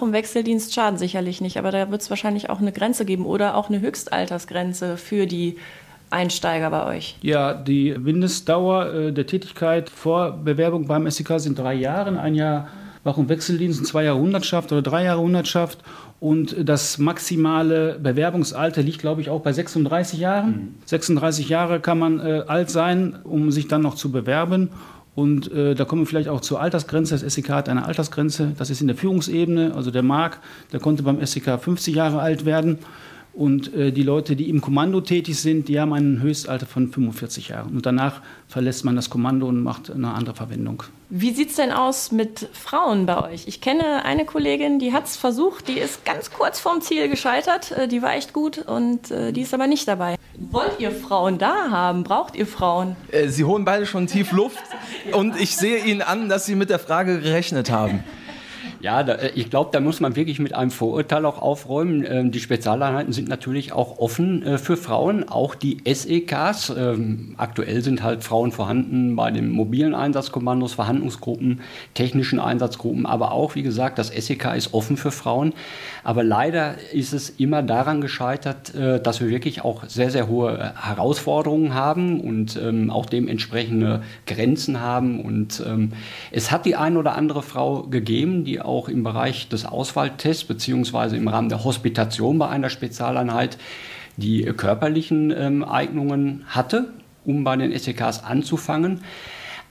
[0.00, 1.58] und Wechseldienst schaden sicherlich nicht.
[1.58, 5.58] Aber da wird es wahrscheinlich auch eine Grenze geben oder auch eine Höchstaltersgrenze für die
[6.08, 7.16] Einsteiger bei euch?
[7.20, 12.18] Ja, die Mindestdauer äh, der Tätigkeit vor Bewerbung beim SEK sind drei Jahre.
[12.18, 12.68] Ein Jahr
[13.02, 15.78] Wach- und Wechseldienst, zwei Jahre Hundertschaft oder drei Jahre Hundertschaft.
[16.24, 20.48] Und das maximale Bewerbungsalter liegt, glaube ich, auch bei 36 Jahren.
[20.48, 20.74] Mhm.
[20.86, 24.70] 36 Jahre kann man äh, alt sein, um sich dann noch zu bewerben.
[25.14, 27.18] Und äh, da kommen wir vielleicht auch zur Altersgrenze.
[27.18, 28.52] Das SEK hat eine Altersgrenze.
[28.56, 29.74] Das ist in der Führungsebene.
[29.74, 30.40] Also der Marc,
[30.72, 32.78] der konnte beim SEK 50 Jahre alt werden.
[33.34, 37.48] Und äh, die Leute, die im Kommando tätig sind, die haben ein Höchstalter von 45
[37.48, 37.74] Jahren.
[37.74, 40.84] Und danach verlässt man das Kommando und macht eine andere Verwendung.
[41.10, 43.48] Wie sieht es denn aus mit Frauen bei euch?
[43.48, 47.72] Ich kenne eine Kollegin, die hat es versucht, die ist ganz kurz vorm Ziel gescheitert.
[47.72, 50.14] Äh, die war echt gut und äh, die ist aber nicht dabei.
[50.50, 52.04] Wollt ihr Frauen da haben?
[52.04, 52.94] Braucht ihr Frauen?
[53.10, 54.62] Äh, sie holen beide schon tief Luft
[55.12, 58.04] und ich sehe ihnen an, dass sie mit der Frage gerechnet haben.
[58.84, 62.04] Ja, da, äh, ich glaube, da muss man wirklich mit einem Vorurteil auch aufräumen.
[62.06, 66.68] Ähm, die Spezialeinheiten sind natürlich auch offen äh, für Frauen, auch die SEKs.
[66.76, 71.62] Ähm, aktuell sind halt Frauen vorhanden bei den mobilen Einsatzkommandos, Verhandlungsgruppen,
[71.94, 75.54] technischen Einsatzgruppen, aber auch, wie gesagt, das SEK ist offen für Frauen.
[76.02, 80.58] Aber leider ist es immer daran gescheitert, äh, dass wir wirklich auch sehr, sehr hohe
[80.58, 85.22] äh, Herausforderungen haben und ähm, auch dementsprechende Grenzen haben.
[85.22, 85.92] Und ähm,
[86.30, 91.16] es hat die ein oder andere Frau gegeben, die auch im Bereich des Auswahltests beziehungsweise
[91.16, 93.58] im Rahmen der Hospitation bei einer Spezialeinheit
[94.16, 96.88] die körperlichen ähm, Eignungen hatte,
[97.24, 99.00] um bei den SEKs anzufangen.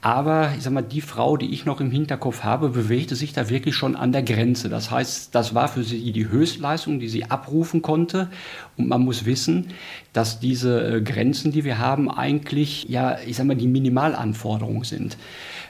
[0.04, 3.48] Aber ich sag mal, die Frau, die ich noch im Hinterkopf habe, bewegte sich da
[3.48, 4.68] wirklich schon an der Grenze.
[4.68, 8.28] Das heißt, das war für sie die Höchstleistung, die sie abrufen konnte.
[8.76, 9.68] Und man muss wissen,
[10.12, 15.16] dass diese äh, Grenzen, die wir haben, eigentlich, ja, ich sag mal, die Minimalanforderungen sind.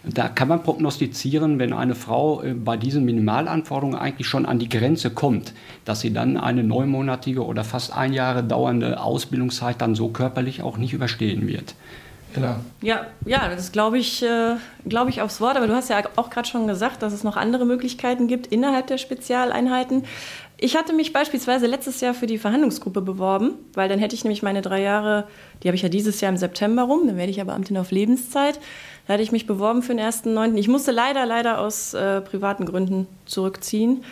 [0.02, 4.68] Da kann man prognostizieren, wenn eine Frau äh, bei diesen Minimalanforderungen eigentlich schon an die
[4.68, 5.52] Grenze kommt,
[5.84, 10.76] dass sie dann eine neunmonatige oder fast ein Jahre dauernde Ausbildungszeit dann so körperlich auch
[10.76, 11.76] nicht überstehen wird.
[12.34, 12.60] Klar.
[12.82, 14.56] Ja, ja, das glaube ich, äh,
[14.88, 15.56] glaube ich aufs Wort.
[15.56, 18.88] Aber du hast ja auch gerade schon gesagt, dass es noch andere Möglichkeiten gibt innerhalb
[18.88, 20.04] der Spezialeinheiten.
[20.56, 24.42] Ich hatte mich beispielsweise letztes Jahr für die Verhandlungsgruppe beworben, weil dann hätte ich nämlich
[24.42, 25.28] meine drei Jahre,
[25.62, 27.90] die habe ich ja dieses Jahr im September rum, dann werde ich ja Beamtin auf
[27.90, 28.58] Lebenszeit.
[29.06, 30.56] Da hatte ich mich beworben für den 1.9.
[30.56, 34.04] Ich musste leider, leider aus äh, privaten Gründen zurückziehen.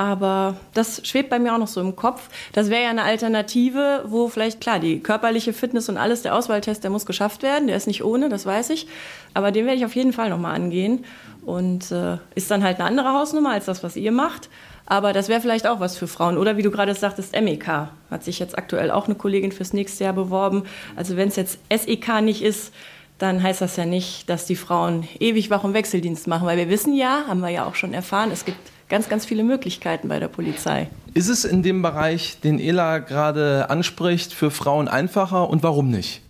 [0.00, 2.30] Aber das schwebt bei mir auch noch so im Kopf.
[2.54, 6.82] Das wäre ja eine Alternative, wo vielleicht, klar, die körperliche Fitness und alles, der Auswahltest,
[6.82, 7.66] der muss geschafft werden.
[7.66, 8.86] Der ist nicht ohne, das weiß ich.
[9.34, 11.04] Aber den werde ich auf jeden Fall nochmal angehen.
[11.44, 14.48] Und äh, ist dann halt eine andere Hausnummer als das, was ihr macht.
[14.86, 16.38] Aber das wäre vielleicht auch was für Frauen.
[16.38, 17.66] Oder wie du gerade sagtest, MEK.
[18.10, 20.62] Hat sich jetzt aktuell auch eine Kollegin fürs nächste Jahr beworben.
[20.96, 22.72] Also wenn es jetzt SEK nicht ist,
[23.18, 26.46] dann heißt das ja nicht, dass die Frauen ewig Wach- und Wechseldienst machen.
[26.46, 28.56] Weil wir wissen ja, haben wir ja auch schon erfahren, es gibt
[28.90, 30.88] ganz, ganz viele Möglichkeiten bei der Polizei.
[31.14, 36.20] Ist es in dem Bereich, den Ela gerade anspricht, für Frauen einfacher und warum nicht?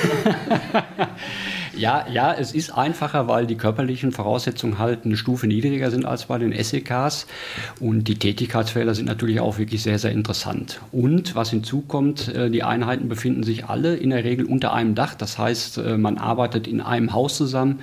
[1.76, 6.26] Ja, ja, es ist einfacher, weil die körperlichen Voraussetzungen halt eine Stufe niedriger sind als
[6.26, 7.28] bei den SEKs.
[7.80, 10.82] Und die Tätigkeitsfelder sind natürlich auch wirklich sehr, sehr interessant.
[10.92, 15.16] Und was hinzukommt, äh, die Einheiten befinden sich alle in der Regel unter einem Dach.
[15.16, 17.80] Das heißt, äh, man arbeitet in einem Haus zusammen.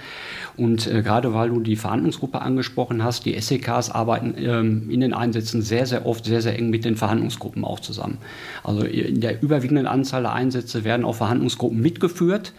[0.58, 5.14] Und äh, gerade weil du die Verhandlungsgruppe angesprochen hast, die SEKs arbeiten ähm, in den
[5.14, 8.18] Einsätzen sehr, sehr oft sehr, sehr eng mit den Verhandlungsgruppen auch zusammen.
[8.64, 12.52] Also in der überwiegenden Anzahl der Einsätze werden auch Verhandlungsgruppen mitgeführt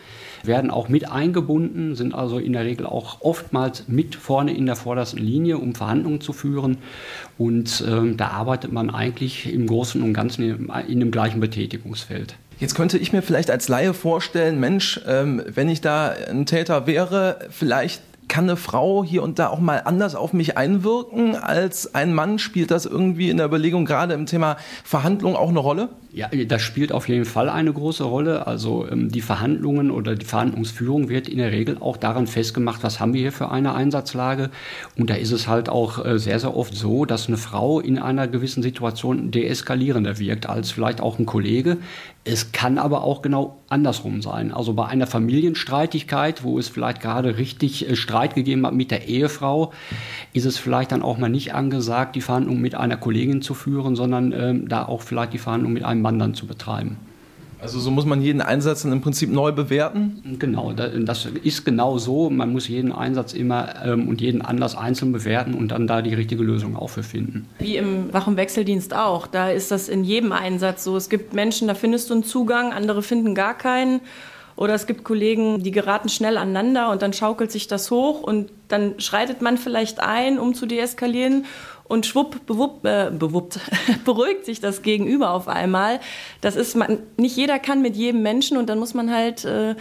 [0.43, 4.75] werden auch mit eingebunden, sind also in der Regel auch oftmals mit vorne in der
[4.75, 6.77] vordersten Linie, um Verhandlungen zu führen.
[7.37, 12.35] Und ähm, da arbeitet man eigentlich im Großen und Ganzen in, in dem gleichen Betätigungsfeld.
[12.59, 16.87] Jetzt könnte ich mir vielleicht als Laie vorstellen, Mensch, ähm, wenn ich da ein Täter
[16.87, 21.93] wäre, vielleicht kann eine Frau hier und da auch mal anders auf mich einwirken als
[21.95, 22.39] ein Mann?
[22.39, 25.89] Spielt das irgendwie in der Überlegung gerade im Thema Verhandlung auch eine Rolle?
[26.11, 28.47] Ja, das spielt auf jeden Fall eine große Rolle.
[28.47, 32.99] Also ähm, die Verhandlungen oder die Verhandlungsführung wird in der Regel auch daran festgemacht, was
[32.99, 34.49] haben wir hier für eine Einsatzlage.
[34.97, 37.99] Und da ist es halt auch äh, sehr, sehr oft so, dass eine Frau in
[37.99, 41.77] einer gewissen Situation deeskalierender wirkt als vielleicht auch ein Kollege.
[42.23, 44.51] Es kann aber auch genau andersrum sein.
[44.51, 49.07] Also bei einer Familienstreitigkeit, wo es vielleicht gerade richtig äh, Streit gegeben hat mit der
[49.07, 49.73] Ehefrau,
[50.33, 53.95] ist es vielleicht dann auch mal nicht angesagt, die Verhandlung mit einer Kollegin zu führen,
[53.95, 56.97] sondern ähm, da auch vielleicht die Verhandlung mit einem einem Mann dann zu betreiben.
[57.61, 60.37] Also so muss man jeden Einsatz im Prinzip neu bewerten?
[60.39, 62.29] Genau, das ist genau so.
[62.29, 66.13] Man muss jeden Einsatz immer ähm, und jeden Anlass einzeln bewerten und dann da die
[66.13, 67.49] richtige Lösung auch für finden.
[67.59, 69.27] Wie im Wach- und Wechseldienst auch.
[69.27, 70.95] Da ist das in jedem Einsatz so.
[70.95, 73.99] Es gibt Menschen, da findest du einen Zugang, andere finden gar keinen.
[74.55, 78.51] Oder es gibt Kollegen, die geraten schnell aneinander und dann schaukelt sich das hoch und
[78.67, 81.45] dann schreitet man vielleicht ein, um zu deeskalieren
[81.89, 83.59] und schwupp, bewuppt, äh, bewuppt,
[84.05, 85.99] beruhigt sich das Gegenüber auf einmal.
[86.39, 89.75] Das ist man, nicht jeder kann mit jedem Menschen und dann muss man halt, äh,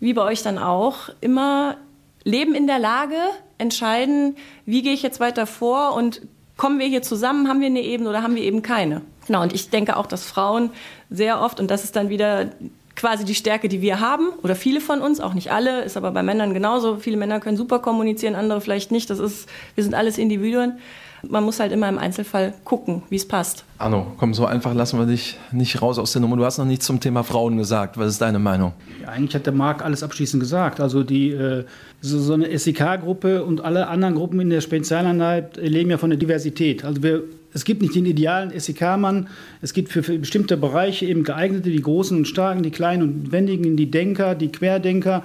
[0.00, 1.76] wie bei euch dann auch, immer
[2.24, 3.16] leben in der Lage,
[3.58, 4.36] entscheiden,
[4.66, 6.22] wie gehe ich jetzt weiter vor und
[6.56, 9.02] kommen wir hier zusammen, haben wir eine Ebene oder haben wir eben keine.
[9.26, 10.70] Genau, und ich denke auch, dass Frauen
[11.10, 12.50] sehr oft, und das ist dann wieder
[12.96, 16.10] quasi die Stärke, die wir haben, oder viele von uns, auch nicht alle, ist aber
[16.10, 16.96] bei Männern genauso.
[16.96, 19.10] Viele Männer können super kommunizieren, andere vielleicht nicht.
[19.10, 20.78] Das ist, wir sind alles Individuen.
[21.28, 23.64] Man muss halt immer im Einzelfall gucken, wie es passt.
[23.78, 26.36] Arno, komm, so einfach lassen wir dich nicht raus aus der Nummer.
[26.36, 27.96] Du hast noch nichts zum Thema Frauen gesagt.
[27.98, 28.72] Was ist deine Meinung?
[29.02, 30.80] Ja, eigentlich hat der Marc alles abschließend gesagt.
[30.80, 31.64] Also die äh,
[32.00, 36.18] so, so eine SEK-Gruppe und alle anderen Gruppen in der Spezialeinheit leben ja von der
[36.18, 36.84] Diversität.
[36.84, 37.22] Also wir
[37.54, 39.28] es gibt nicht den idealen SEK-Mann.
[39.60, 43.32] Es gibt für, für, bestimmte Bereiche eben geeignete, die Großen und Starken, die Kleinen und
[43.32, 45.22] Wendigen, die Denker, die Querdenker.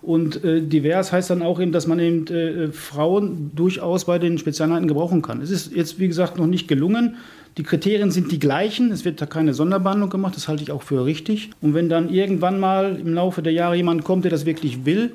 [0.00, 4.38] Und äh, divers heißt dann auch eben, dass man eben äh, Frauen durchaus bei den
[4.38, 5.42] Spezialeinheiten gebrauchen kann.
[5.42, 7.16] Es ist jetzt, wie gesagt, noch nicht gelungen.
[7.56, 8.92] Die Kriterien sind die gleichen.
[8.92, 10.36] Es wird da keine Sonderbehandlung gemacht.
[10.36, 11.50] Das halte ich auch für richtig.
[11.60, 15.12] Und wenn dann irgendwann mal im Laufe der Jahre jemand kommt, der das wirklich will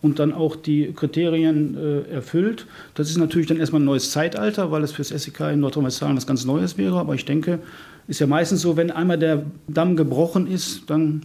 [0.00, 4.70] und dann auch die Kriterien äh, erfüllt, das ist natürlich dann erstmal ein neues Zeitalter,
[4.70, 6.98] weil es für das SEK in Nordrhein-Westfalen was ganz Neues wäre.
[7.00, 7.58] Aber ich denke,
[8.06, 11.22] ist ja meistens so, wenn einmal der Damm gebrochen ist, dann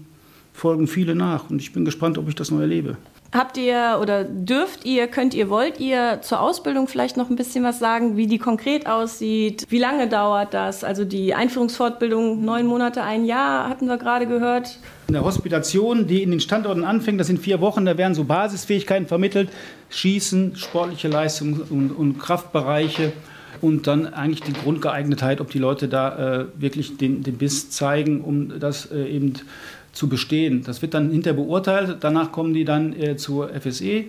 [0.54, 1.50] folgen viele nach.
[1.50, 2.98] Und ich bin gespannt, ob ich das noch erlebe.
[3.34, 7.64] Habt ihr oder dürft ihr, könnt ihr, wollt ihr zur Ausbildung vielleicht noch ein bisschen
[7.64, 9.66] was sagen, wie die konkret aussieht?
[9.70, 10.84] Wie lange dauert das?
[10.84, 14.78] Also die Einführungsfortbildung, neun Monate, ein Jahr, hatten wir gerade gehört.
[15.08, 18.24] In der Hospitation, die in den Standorten anfängt, das sind vier Wochen, da werden so
[18.24, 19.50] Basisfähigkeiten vermittelt,
[19.90, 23.14] Schießen, sportliche Leistung und, und Kraftbereiche
[23.62, 28.22] und dann eigentlich die Grundgeeignetheit, ob die Leute da äh, wirklich den, den Biss zeigen,
[28.22, 29.34] um das äh, eben
[29.94, 30.64] zu bestehen.
[30.64, 31.98] Das wird dann hinterher beurteilt.
[32.02, 34.06] Danach kommen die dann äh, zur FSE.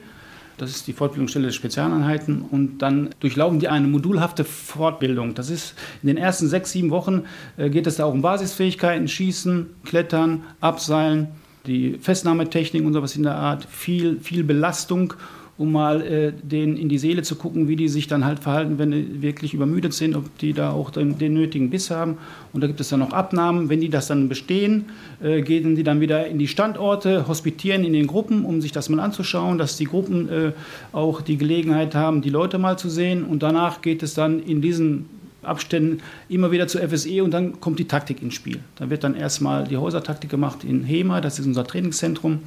[0.56, 2.42] Das ist die Fortbildungsstelle der Spezialeinheiten.
[2.42, 5.34] Und dann durchlaufen die eine modulhafte Fortbildung.
[5.34, 7.24] Das ist in den ersten sechs, sieben Wochen
[7.56, 11.28] äh, geht es da auch um Basisfähigkeiten, Schießen, Klettern, Abseilen,
[11.66, 13.64] die Festnahmetechnik und sowas in der Art.
[13.64, 15.14] Viel, viel Belastung
[15.56, 18.78] um mal äh, denen in die Seele zu gucken, wie die sich dann halt verhalten,
[18.78, 22.18] wenn die wirklich übermüdet sind, ob die da auch den, den nötigen Biss haben.
[22.52, 23.68] Und da gibt es dann noch Abnahmen.
[23.68, 24.86] Wenn die das dann bestehen,
[25.22, 28.88] äh, gehen die dann wieder in die Standorte, hospitieren in den Gruppen, um sich das
[28.88, 30.52] mal anzuschauen, dass die Gruppen äh,
[30.92, 33.24] auch die Gelegenheit haben, die Leute mal zu sehen.
[33.24, 35.06] Und danach geht es dann in diesen
[35.46, 38.60] Abständen immer wieder zur FSE und dann kommt die Taktik ins Spiel.
[38.76, 42.40] Da wird dann erstmal die Häusertaktik gemacht in HEMA, das ist unser Trainingszentrum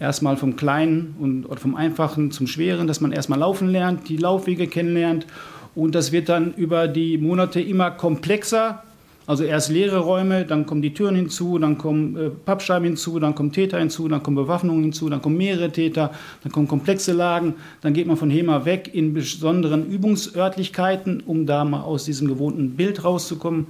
[0.00, 4.16] erstmal vom Kleinen und oder vom Einfachen zum Schweren, dass man erstmal laufen lernt, die
[4.16, 5.26] Laufwege kennenlernt.
[5.74, 8.82] Und das wird dann über die Monate immer komplexer.
[9.30, 13.36] Also erst leere Räume, dann kommen die Türen hinzu, dann kommen äh, Pappscheiben hinzu, dann
[13.36, 16.10] kommen Täter hinzu, dann kommen Bewaffnungen hinzu, dann kommen mehrere Täter,
[16.42, 17.54] dann kommen komplexe Lagen.
[17.80, 22.70] Dann geht man von HEMA weg in besonderen Übungsörtlichkeiten, um da mal aus diesem gewohnten
[22.70, 23.68] Bild rauszukommen.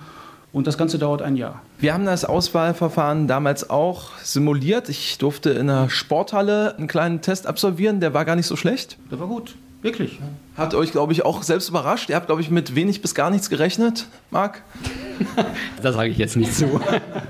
[0.51, 1.61] Und das Ganze dauert ein Jahr.
[1.79, 4.88] Wir haben das Auswahlverfahren damals auch simuliert.
[4.88, 8.96] Ich durfte in einer Sporthalle einen kleinen Test absolvieren, der war gar nicht so schlecht.
[9.11, 10.19] Der war gut, wirklich.
[10.57, 12.11] Hat euch, glaube ich, auch selbst überrascht.
[12.11, 14.62] Ihr habt, glaube ich, mit wenig bis gar nichts gerechnet, Marc.
[15.83, 16.81] Da sage ich jetzt nicht zu.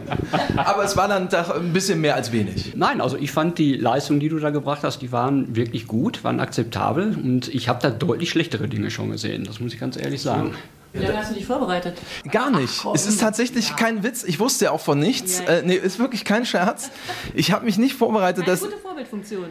[0.57, 2.75] Aber es war dann doch ein bisschen mehr als wenig.
[2.77, 6.23] Nein, also ich fand die Leistungen, die du da gebracht hast, die waren wirklich gut,
[6.23, 9.43] waren akzeptabel und ich habe da deutlich schlechtere Dinge schon gesehen.
[9.45, 10.55] Das muss ich ganz ehrlich sagen.
[10.93, 11.99] Wie lange hast du dich vorbereitet?
[12.31, 12.85] Gar nicht.
[12.95, 14.25] es ist tatsächlich kein Witz.
[14.25, 15.39] Ich wusste ja auch von nichts.
[15.39, 15.59] Ja.
[15.59, 16.91] Äh, nee, ist wirklich kein Scherz.
[17.35, 18.43] Ich habe mich nicht vorbereitet.
[18.45, 19.47] Eine Dass, gute Vorbildfunktion.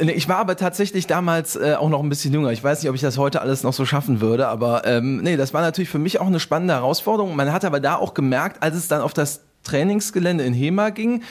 [0.00, 2.52] nee, ich war aber tatsächlich damals äh, auch noch ein bisschen jünger.
[2.52, 5.36] Ich weiß nicht, ob ich das heute alles noch so schaffen würde, aber ähm, nee,
[5.36, 7.36] das war natürlich für mich auch eine spannende Herausforderung.
[7.36, 11.22] Man hat aber da auch gemerkt, als es dann auf das Trainingsgelände in Hema ging,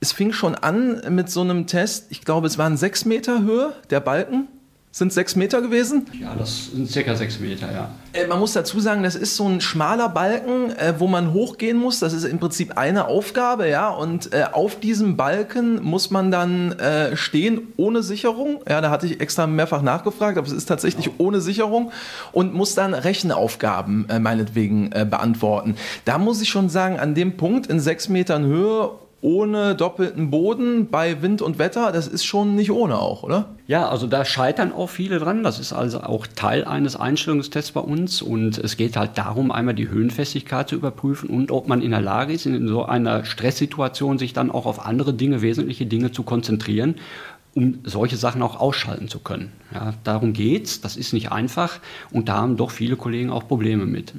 [0.00, 2.06] es fing schon an mit so einem Test.
[2.10, 4.48] Ich glaube, es waren sechs Meter Höhe der Balken.
[4.94, 6.06] Sind sechs Meter gewesen?
[6.20, 7.90] Ja, das sind circa sechs Meter, ja.
[8.12, 11.76] Äh, Man muss dazu sagen, das ist so ein schmaler Balken, äh, wo man hochgehen
[11.76, 11.98] muss.
[11.98, 13.88] Das ist im Prinzip eine Aufgabe, ja.
[13.88, 18.60] Und äh, auf diesem Balken muss man dann äh, stehen ohne Sicherung.
[18.68, 21.90] Ja, da hatte ich extra mehrfach nachgefragt, aber es ist tatsächlich ohne Sicherung
[22.30, 25.74] und muss dann Rechenaufgaben äh, meinetwegen äh, beantworten.
[26.04, 28.90] Da muss ich schon sagen, an dem Punkt in sechs Metern Höhe
[29.24, 33.54] ohne doppelten Boden bei Wind und Wetter, das ist schon nicht ohne auch, oder?
[33.66, 35.42] Ja, also da scheitern auch viele dran.
[35.42, 38.20] Das ist also auch Teil eines Einstellungstests bei uns.
[38.20, 42.02] Und es geht halt darum, einmal die Höhenfestigkeit zu überprüfen und ob man in der
[42.02, 46.22] Lage ist, in so einer Stresssituation sich dann auch auf andere Dinge, wesentliche Dinge zu
[46.22, 46.96] konzentrieren,
[47.54, 49.52] um solche Sachen auch ausschalten zu können.
[49.72, 50.82] Ja, darum geht's.
[50.82, 51.78] Das ist nicht einfach.
[52.12, 54.12] Und da haben doch viele Kollegen auch Probleme mit.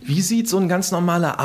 [0.00, 1.38] Wie sieht so ein ganz normaler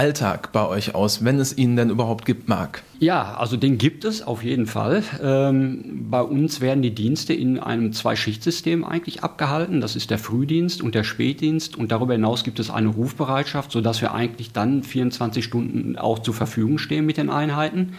[0.00, 2.82] Arbeitsalltag bei euch aus, wenn es ihn denn überhaupt gibt, Marc?
[3.00, 5.02] Ja, also den gibt es auf jeden Fall.
[5.22, 9.82] Ähm, bei uns werden die Dienste in einem Zwei-Schicht-System eigentlich abgehalten.
[9.82, 11.76] Das ist der Frühdienst und der Spätdienst.
[11.76, 16.32] Und darüber hinaus gibt es eine Rufbereitschaft, sodass wir eigentlich dann 24 Stunden auch zur
[16.32, 17.92] Verfügung stehen mit den Einheiten.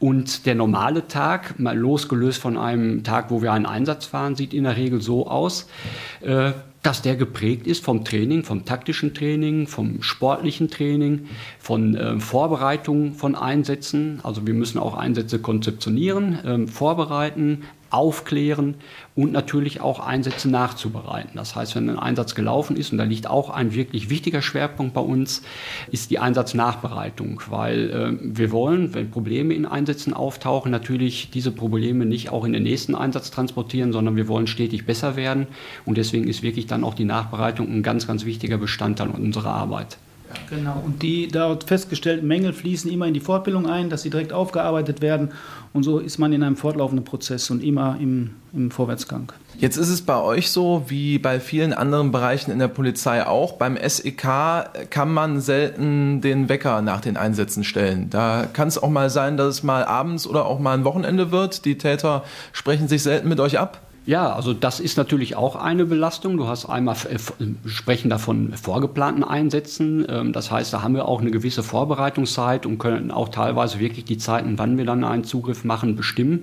[0.00, 4.52] Und der normale Tag, mal losgelöst von einem Tag, wo wir einen Einsatz fahren, sieht
[4.52, 5.68] in der Regel so aus,
[6.20, 6.50] äh,
[6.82, 13.14] dass der geprägt ist vom Training, vom taktischen Training, vom sportlichen Training, von äh, Vorbereitung
[13.14, 14.20] von Einsätzen.
[14.24, 18.74] Also wir müssen auch Einsätze konzeptionieren, ähm, vorbereiten, aufklären
[19.14, 21.32] und natürlich auch Einsätze nachzubereiten.
[21.34, 24.94] Das heißt, wenn ein Einsatz gelaufen ist, und da liegt auch ein wirklich wichtiger Schwerpunkt
[24.94, 25.42] bei uns,
[25.90, 32.06] ist die Einsatznachbereitung, weil äh, wir wollen, wenn Probleme in Einsätzen auftauchen, natürlich diese Probleme
[32.06, 35.46] nicht auch in den nächsten Einsatz transportieren, sondern wir wollen stetig besser werden
[35.84, 39.98] und deswegen ist wirklich dann auch die Nachbereitung ein ganz, ganz wichtiger Bestandteil unserer Arbeit.
[40.50, 44.32] Genau, und die dort festgestellten Mängel fließen immer in die Fortbildung ein, dass sie direkt
[44.32, 45.30] aufgearbeitet werden.
[45.72, 49.32] Und so ist man in einem fortlaufenden Prozess und immer im, im Vorwärtsgang.
[49.58, 53.52] Jetzt ist es bei euch so, wie bei vielen anderen Bereichen in der Polizei auch.
[53.52, 58.10] Beim SEK kann man selten den Wecker nach den Einsätzen stellen.
[58.10, 61.30] Da kann es auch mal sein, dass es mal abends oder auch mal ein Wochenende
[61.30, 61.64] wird.
[61.64, 63.80] Die Täter sprechen sich selten mit euch ab.
[64.04, 66.36] Ja, also das ist natürlich auch eine Belastung.
[66.36, 67.18] Du hast einmal äh,
[67.68, 70.04] sprechen davon vorgeplanten Einsätzen.
[70.08, 74.04] Ähm, das heißt, da haben wir auch eine gewisse Vorbereitungszeit und können auch teilweise wirklich
[74.04, 76.42] die Zeiten, wann wir dann einen Zugriff machen, bestimmen.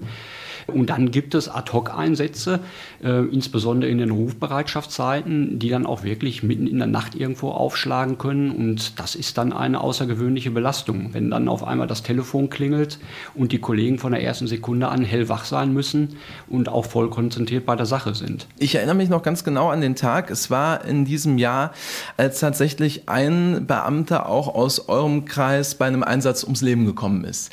[0.69, 2.59] Und dann gibt es Ad-Hoc-Einsätze,
[3.03, 8.17] äh, insbesondere in den Rufbereitschaftszeiten, die dann auch wirklich mitten in der Nacht irgendwo aufschlagen
[8.17, 8.51] können.
[8.51, 12.99] Und das ist dann eine außergewöhnliche Belastung, wenn dann auf einmal das Telefon klingelt
[13.35, 17.65] und die Kollegen von der ersten Sekunde an hellwach sein müssen und auch voll konzentriert
[17.65, 18.47] bei der Sache sind.
[18.57, 20.29] Ich erinnere mich noch ganz genau an den Tag.
[20.29, 21.73] Es war in diesem Jahr,
[22.17, 27.51] als tatsächlich ein Beamter auch aus eurem Kreis bei einem Einsatz ums Leben gekommen ist.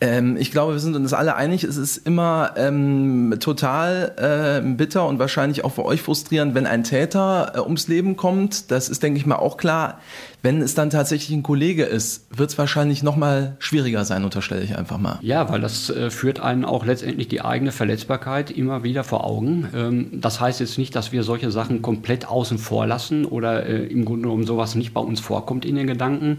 [0.00, 5.06] Ähm, ich glaube, wir sind uns alle einig, es ist immer ähm, total äh, bitter
[5.06, 8.70] und wahrscheinlich auch für euch frustrierend, wenn ein Täter äh, ums Leben kommt.
[8.70, 10.00] Das ist, denke ich mal, auch klar.
[10.42, 14.62] Wenn es dann tatsächlich ein Kollege ist, wird es wahrscheinlich noch mal schwieriger sein, unterstelle
[14.62, 15.18] ich einfach mal.
[15.22, 19.68] Ja, weil das äh, führt einen auch letztendlich die eigene Verletzbarkeit immer wieder vor Augen.
[19.74, 23.86] Ähm, das heißt jetzt nicht, dass wir solche Sachen komplett außen vor lassen oder äh,
[23.86, 26.38] im Grunde genommen sowas nicht bei uns vorkommt in den Gedanken.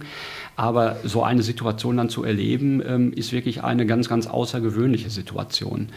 [0.57, 5.89] Aber so eine Situation dann zu erleben, ähm, ist wirklich eine ganz, ganz außergewöhnliche Situation.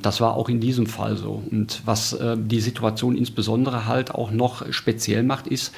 [0.00, 1.42] Das war auch in diesem Fall so.
[1.50, 5.74] Und was äh, die Situation insbesondere halt auch noch speziell macht, ist,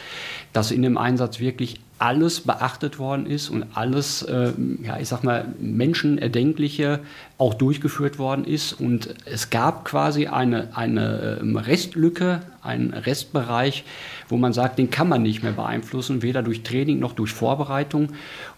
[0.52, 5.24] dass in dem Einsatz wirklich alles beachtet worden ist und alles, äh, ja, ich sag
[5.24, 7.00] mal, Menschenerdenkliche
[7.38, 8.72] auch durchgeführt worden ist.
[8.72, 13.84] Und es gab quasi eine, eine ähm, Restlücke ein Restbereich,
[14.28, 18.10] wo man sagt, den kann man nicht mehr beeinflussen, weder durch Training noch durch Vorbereitung.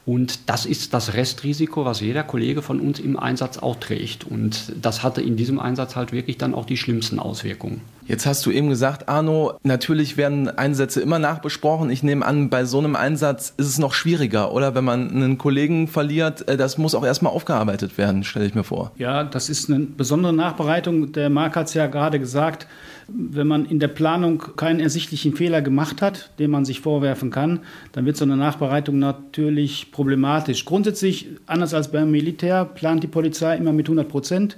[0.07, 4.25] Und das ist das Restrisiko, was jeder Kollege von uns im Einsatz auch trägt.
[4.25, 7.83] Und das hatte in diesem Einsatz halt wirklich dann auch die schlimmsten Auswirkungen.
[8.07, 11.91] Jetzt hast du eben gesagt, Arno, natürlich werden Einsätze immer nachbesprochen.
[11.91, 14.75] Ich nehme an, bei so einem Einsatz ist es noch schwieriger, oder?
[14.75, 18.65] Wenn man einen Kollegen verliert, äh, das muss auch erstmal aufgearbeitet werden, stelle ich mir
[18.65, 18.91] vor.
[18.97, 21.13] Ja, das ist eine besondere Nachbereitung.
[21.13, 22.67] Der Marc hat es ja gerade gesagt.
[23.13, 27.61] Wenn man in der Planung keinen ersichtlichen Fehler gemacht hat, den man sich vorwerfen kann,
[27.93, 30.65] dann wird so eine Nachbereitung natürlich problematisch.
[30.65, 34.57] Grundsätzlich, anders als beim Militär, plant die Polizei immer mit 100 Prozent.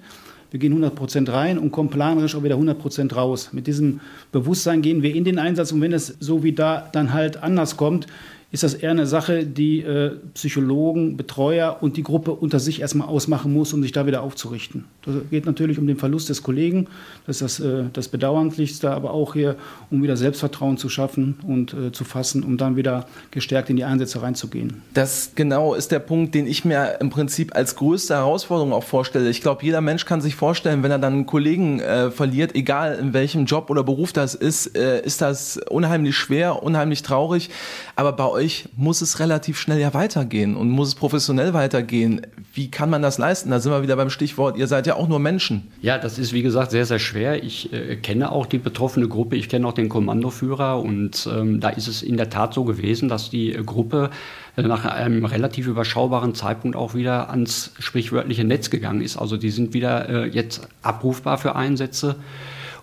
[0.51, 3.51] Wir gehen 100 Prozent rein und kommen planerisch auch wieder 100 Prozent raus.
[3.53, 4.01] Mit diesem
[4.33, 7.79] Bewusstsein gehen wir in den Einsatz und wenn es so wie da dann halt anders
[7.79, 8.07] kommt,
[8.53, 13.09] ist das eher eine Sache, die äh, Psychologen, Betreuer und die Gruppe unter sich erstmal
[13.09, 14.85] ausmachen muss, um sich da wieder aufzurichten.
[15.07, 16.87] Das geht natürlich um den Verlust des Kollegen,
[17.27, 19.57] das ist das, äh, das Bedauerndlichste, aber auch hier,
[19.91, 23.85] um wieder Selbstvertrauen zu schaffen und äh, zu fassen, um dann wieder gestärkt in die
[23.85, 24.83] Einsätze reinzugehen.
[24.93, 29.31] Das genau ist der Punkt, den ich mir im Prinzip als größte Herausforderung auch vorstelle.
[29.31, 32.99] Ich glaube, jeder Mensch kann sich vorstellen, wenn er dann einen Kollegen äh, verliert, egal
[33.01, 37.49] in welchem Job oder Beruf das ist, äh, ist das unheimlich schwer, unheimlich traurig.
[37.97, 42.23] Aber bei euch euch muss es relativ schnell ja weitergehen und muss es professionell weitergehen.
[42.55, 43.51] Wie kann man das leisten?
[43.51, 45.69] Da sind wir wieder beim Stichwort, ihr seid ja auch nur Menschen.
[45.81, 47.43] Ja, das ist wie gesagt sehr, sehr schwer.
[47.43, 51.71] Ich äh, kenne auch die betroffene Gruppe, ich kenne auch den Kommandoführer und ähm, da
[51.71, 54.11] ist es in der Tat so gewesen, dass die äh, Gruppe
[54.57, 59.17] äh, nach einem relativ überschaubaren Zeitpunkt auch wieder ans sprichwörtliche Netz gegangen ist.
[59.17, 62.17] Also die sind wieder äh, jetzt abrufbar für Einsätze.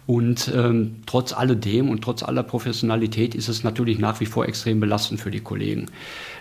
[0.10, 4.80] Und ähm, trotz alledem und trotz aller Professionalität ist es natürlich nach wie vor extrem
[4.80, 5.86] belastend für die Kollegen.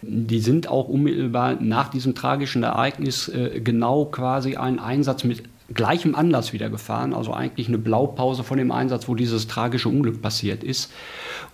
[0.00, 5.42] Die sind auch unmittelbar nach diesem tragischen Ereignis äh, genau quasi einen Einsatz mit
[5.74, 10.22] gleichem Anlass wieder gefahren, also eigentlich eine Blaupause von dem Einsatz, wo dieses tragische Unglück
[10.22, 10.90] passiert ist.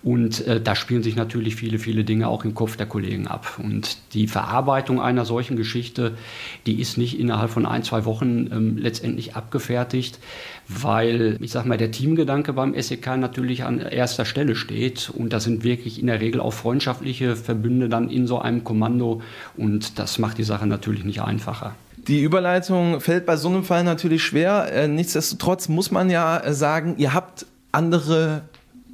[0.03, 3.59] Und äh, da spielen sich natürlich viele, viele Dinge auch im Kopf der Kollegen ab.
[3.61, 6.17] Und die Verarbeitung einer solchen Geschichte,
[6.65, 10.19] die ist nicht innerhalb von ein, zwei Wochen ähm, letztendlich abgefertigt,
[10.67, 15.09] weil, ich sag mal, der Teamgedanke beim SEK natürlich an erster Stelle steht.
[15.09, 19.21] Und da sind wirklich in der Regel auch freundschaftliche Verbünde dann in so einem Kommando.
[19.55, 21.75] Und das macht die Sache natürlich nicht einfacher.
[22.07, 24.71] Die Überleitung fällt bei so einem Fall natürlich schwer.
[24.71, 28.43] Äh, nichtsdestotrotz muss man ja sagen, ihr habt andere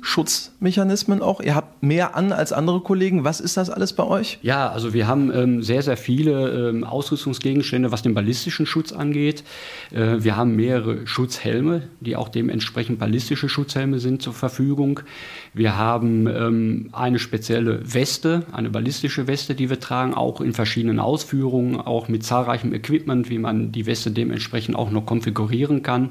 [0.01, 1.41] Schutzmechanismen auch?
[1.41, 3.23] Ihr habt mehr an als andere Kollegen.
[3.23, 4.39] Was ist das alles bei euch?
[4.41, 9.43] Ja, also wir haben ähm, sehr, sehr viele ähm, Ausrüstungsgegenstände, was den ballistischen Schutz angeht.
[9.91, 15.01] Äh, wir haben mehrere Schutzhelme, die auch dementsprechend ballistische Schutzhelme sind zur Verfügung.
[15.53, 20.99] Wir haben ähm, eine spezielle Weste, eine ballistische Weste, die wir tragen, auch in verschiedenen
[20.99, 26.09] Ausführungen, auch mit zahlreichem Equipment, wie man die Weste dementsprechend auch noch konfigurieren kann.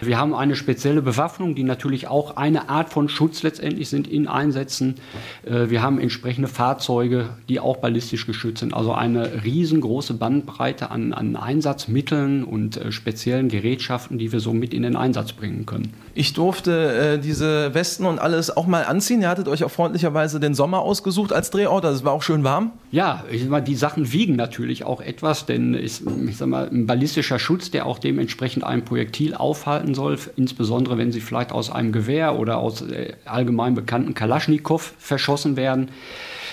[0.00, 4.28] Wir haben eine spezielle Bewaffnung, die natürlich auch eine Art von Schutz letztendlich sind in
[4.28, 4.96] Einsätzen.
[5.44, 8.74] Äh, wir haben entsprechende Fahrzeuge, die auch ballistisch geschützt sind.
[8.74, 14.72] Also eine riesengroße Bandbreite an, an Einsatzmitteln und äh, speziellen Gerätschaften, die wir so mit
[14.72, 15.92] in den Einsatz bringen können.
[16.14, 19.22] Ich durfte äh, diese Westen und alles auch mal anziehen.
[19.22, 21.84] Ihr hattet euch auch freundlicherweise den Sommer ausgesucht als Drehort.
[21.84, 22.72] Das war auch schön warm.
[22.90, 26.68] Ja, ich sag mal, die Sachen wiegen natürlich auch etwas, denn ich, ich sag mal,
[26.68, 31.70] ein ballistischer Schutz, der auch dementsprechend ein Projektil aufhalten soll, insbesondere wenn sie vielleicht aus
[31.70, 35.90] einem Gewehr oder aus äh, allgemein bekannten Kalaschnikow verschossen werden,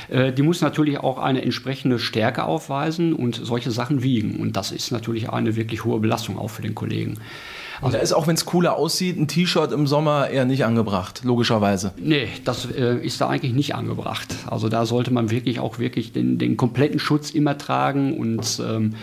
[0.09, 4.39] äh, die muss natürlich auch eine entsprechende Stärke aufweisen und solche Sachen wiegen.
[4.39, 7.19] Und das ist natürlich eine wirklich hohe Belastung auch für den Kollegen.
[7.81, 11.21] Und da ist auch, wenn es cooler aussieht, ein T-Shirt im Sommer eher nicht angebracht,
[11.23, 11.93] logischerweise.
[11.97, 14.33] Nee, das äh, ist da eigentlich nicht angebracht.
[14.47, 18.95] Also da sollte man wirklich auch wirklich den, den kompletten Schutz immer tragen und ähm,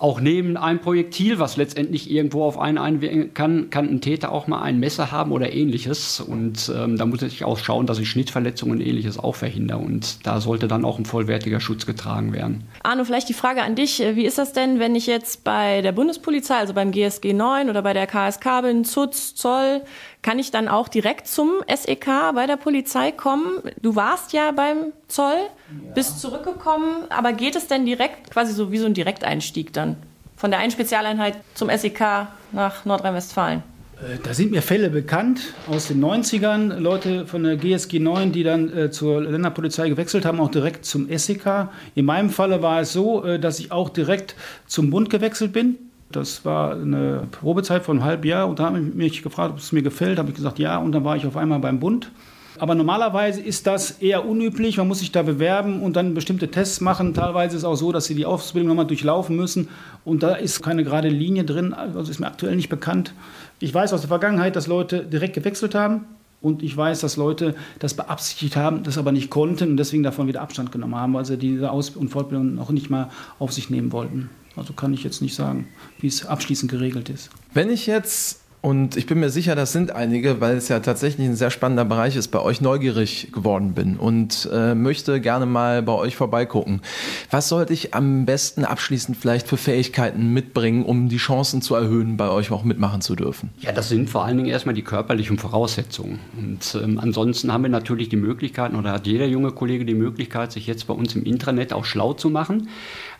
[0.00, 4.46] auch neben einem Projektil, was letztendlich irgendwo auf einen einwirken kann, kann ein Täter auch
[4.46, 6.20] mal ein Messer haben oder ähnliches.
[6.20, 9.78] Und ähm, da muss ich auch schauen, dass ich Schnittverletzungen und ähnliches auch verhindere.
[9.78, 12.64] Und da sollte dann auch ein vollwertiger Schutz getragen werden.
[12.82, 13.98] Arno, vielleicht die Frage an dich.
[14.14, 17.82] Wie ist das denn, wenn ich jetzt bei der Bundespolizei, also beim GSG 9 oder
[17.82, 19.82] bei der KSK bin, ZUZ, Zoll,
[20.22, 23.62] kann ich dann auch direkt zum SEK bei der Polizei kommen?
[23.80, 25.92] Du warst ja beim Zoll, ja.
[25.94, 29.96] bist zurückgekommen, aber geht es denn direkt, quasi so wie so ein Direkteinstieg dann?
[30.36, 33.62] Von der einen Spezialeinheit zum SEK nach Nordrhein-Westfalen?
[34.00, 38.42] Äh, da sind mir Fälle bekannt aus den 90ern, Leute von der GSG 9, die
[38.42, 41.68] dann äh, zur Länderpolizei gewechselt haben, auch direkt zum SEK.
[41.94, 44.34] In meinem Falle war es so, äh, dass ich auch direkt
[44.66, 45.89] zum Bund gewechselt bin.
[46.12, 49.58] Das war eine Probezeit von einem halben Jahr und da habe ich mich gefragt, ob
[49.58, 50.18] es mir gefällt.
[50.18, 52.10] Da habe ich gesagt, ja, und dann war ich auf einmal beim Bund.
[52.58, 54.76] Aber normalerweise ist das eher unüblich.
[54.76, 57.14] Man muss sich da bewerben und dann bestimmte Tests machen.
[57.14, 59.68] Teilweise ist es auch so, dass sie die Ausbildung nochmal durchlaufen müssen.
[60.04, 61.72] Und da ist keine gerade Linie drin.
[61.72, 63.14] Also ist mir aktuell nicht bekannt.
[63.60, 66.06] Ich weiß aus der Vergangenheit, dass Leute direkt gewechselt haben
[66.42, 70.26] Und ich weiß, dass Leute das beabsichtigt haben, das aber nicht konnten und deswegen davon
[70.26, 73.70] wieder Abstand genommen haben, weil sie diese Aus- und Fortbildung noch nicht mal auf sich
[73.70, 74.30] nehmen wollten.
[74.60, 75.68] Also kann ich jetzt nicht sagen,
[76.00, 77.30] wie es abschließend geregelt ist.
[77.54, 81.26] Wenn ich jetzt und ich bin mir sicher, das sind einige, weil es ja tatsächlich
[81.26, 85.82] ein sehr spannender Bereich ist, bei euch neugierig geworden bin und äh, möchte gerne mal
[85.82, 86.82] bei euch vorbeigucken.
[87.30, 92.18] Was sollte ich am besten abschließend vielleicht für Fähigkeiten mitbringen, um die Chancen zu erhöhen,
[92.18, 93.48] bei euch auch mitmachen zu dürfen?
[93.60, 96.18] Ja, das sind vor allen Dingen erstmal die körperlichen Voraussetzungen.
[96.36, 100.52] Und ähm, ansonsten haben wir natürlich die Möglichkeiten oder hat jeder junge Kollege die Möglichkeit,
[100.52, 102.68] sich jetzt bei uns im Intranet auch schlau zu machen.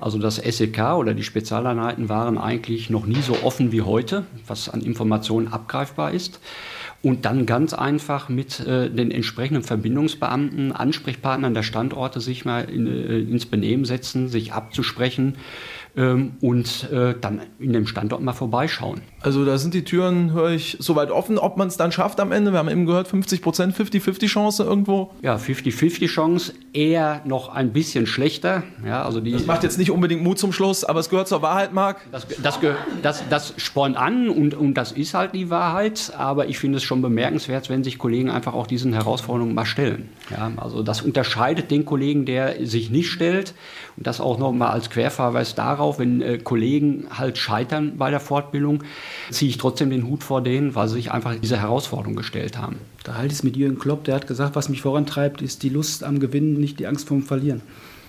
[0.00, 4.68] Also das SEK oder die Spezialeinheiten waren eigentlich noch nie so offen wie heute, was
[4.68, 6.40] an Informationen abgreifbar ist.
[7.02, 12.86] Und dann ganz einfach mit äh, den entsprechenden Verbindungsbeamten, Ansprechpartnern der Standorte sich mal in,
[12.86, 15.36] äh, ins Benehmen setzen, sich abzusprechen
[15.96, 19.00] ähm, und äh, dann in dem Standort mal vorbeischauen.
[19.20, 22.32] Also da sind die Türen, höre ich, soweit offen, ob man es dann schafft am
[22.32, 22.52] Ende.
[22.52, 25.10] Wir haben eben gehört, 50 Prozent, 50-50 Chance irgendwo.
[25.22, 28.62] Ja, 50-50 Chance, eher noch ein bisschen schlechter.
[28.84, 31.42] Ja, also die, das macht jetzt nicht unbedingt Mut zum Schluss, aber es gehört zur
[31.42, 31.98] Wahrheit, Marc.
[32.12, 32.58] Das, das,
[33.02, 36.82] das, das spornt an und, und das ist halt die Wahrheit, aber ich finde es
[36.82, 40.08] schon bemerkenswert, wenn sich Kollegen einfach auch diesen Herausforderungen mal stellen.
[40.30, 43.54] Ja, also das unterscheidet den Kollegen, der sich nicht stellt
[43.96, 48.84] und das auch nochmal als Querverweis darauf, wenn äh, Kollegen halt scheitern bei der Fortbildung,
[49.30, 52.78] ziehe ich trotzdem den Hut vor denen, weil sie sich einfach diese Herausforderung gestellt haben.
[53.04, 55.70] Da halte ich es mit Jürgen Klopp, der hat gesagt, was mich vorantreibt, ist die
[55.70, 57.62] Lust am Gewinnen, nicht die Angst vorm Verlieren.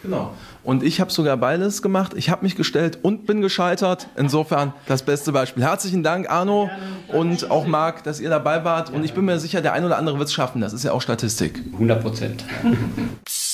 [0.04, 0.34] Genau.
[0.64, 2.14] Und ich habe sogar beides gemacht.
[2.16, 4.08] Ich habe mich gestellt und bin gescheitert.
[4.16, 5.64] Insofern das beste Beispiel.
[5.64, 6.70] Herzlichen Dank, Arno
[7.10, 8.90] und auch Marc, dass ihr dabei wart.
[8.90, 10.62] Und ich bin mir sicher, der ein oder andere wird es schaffen.
[10.62, 11.62] Das ist ja auch Statistik.
[11.74, 12.46] 100 Prozent.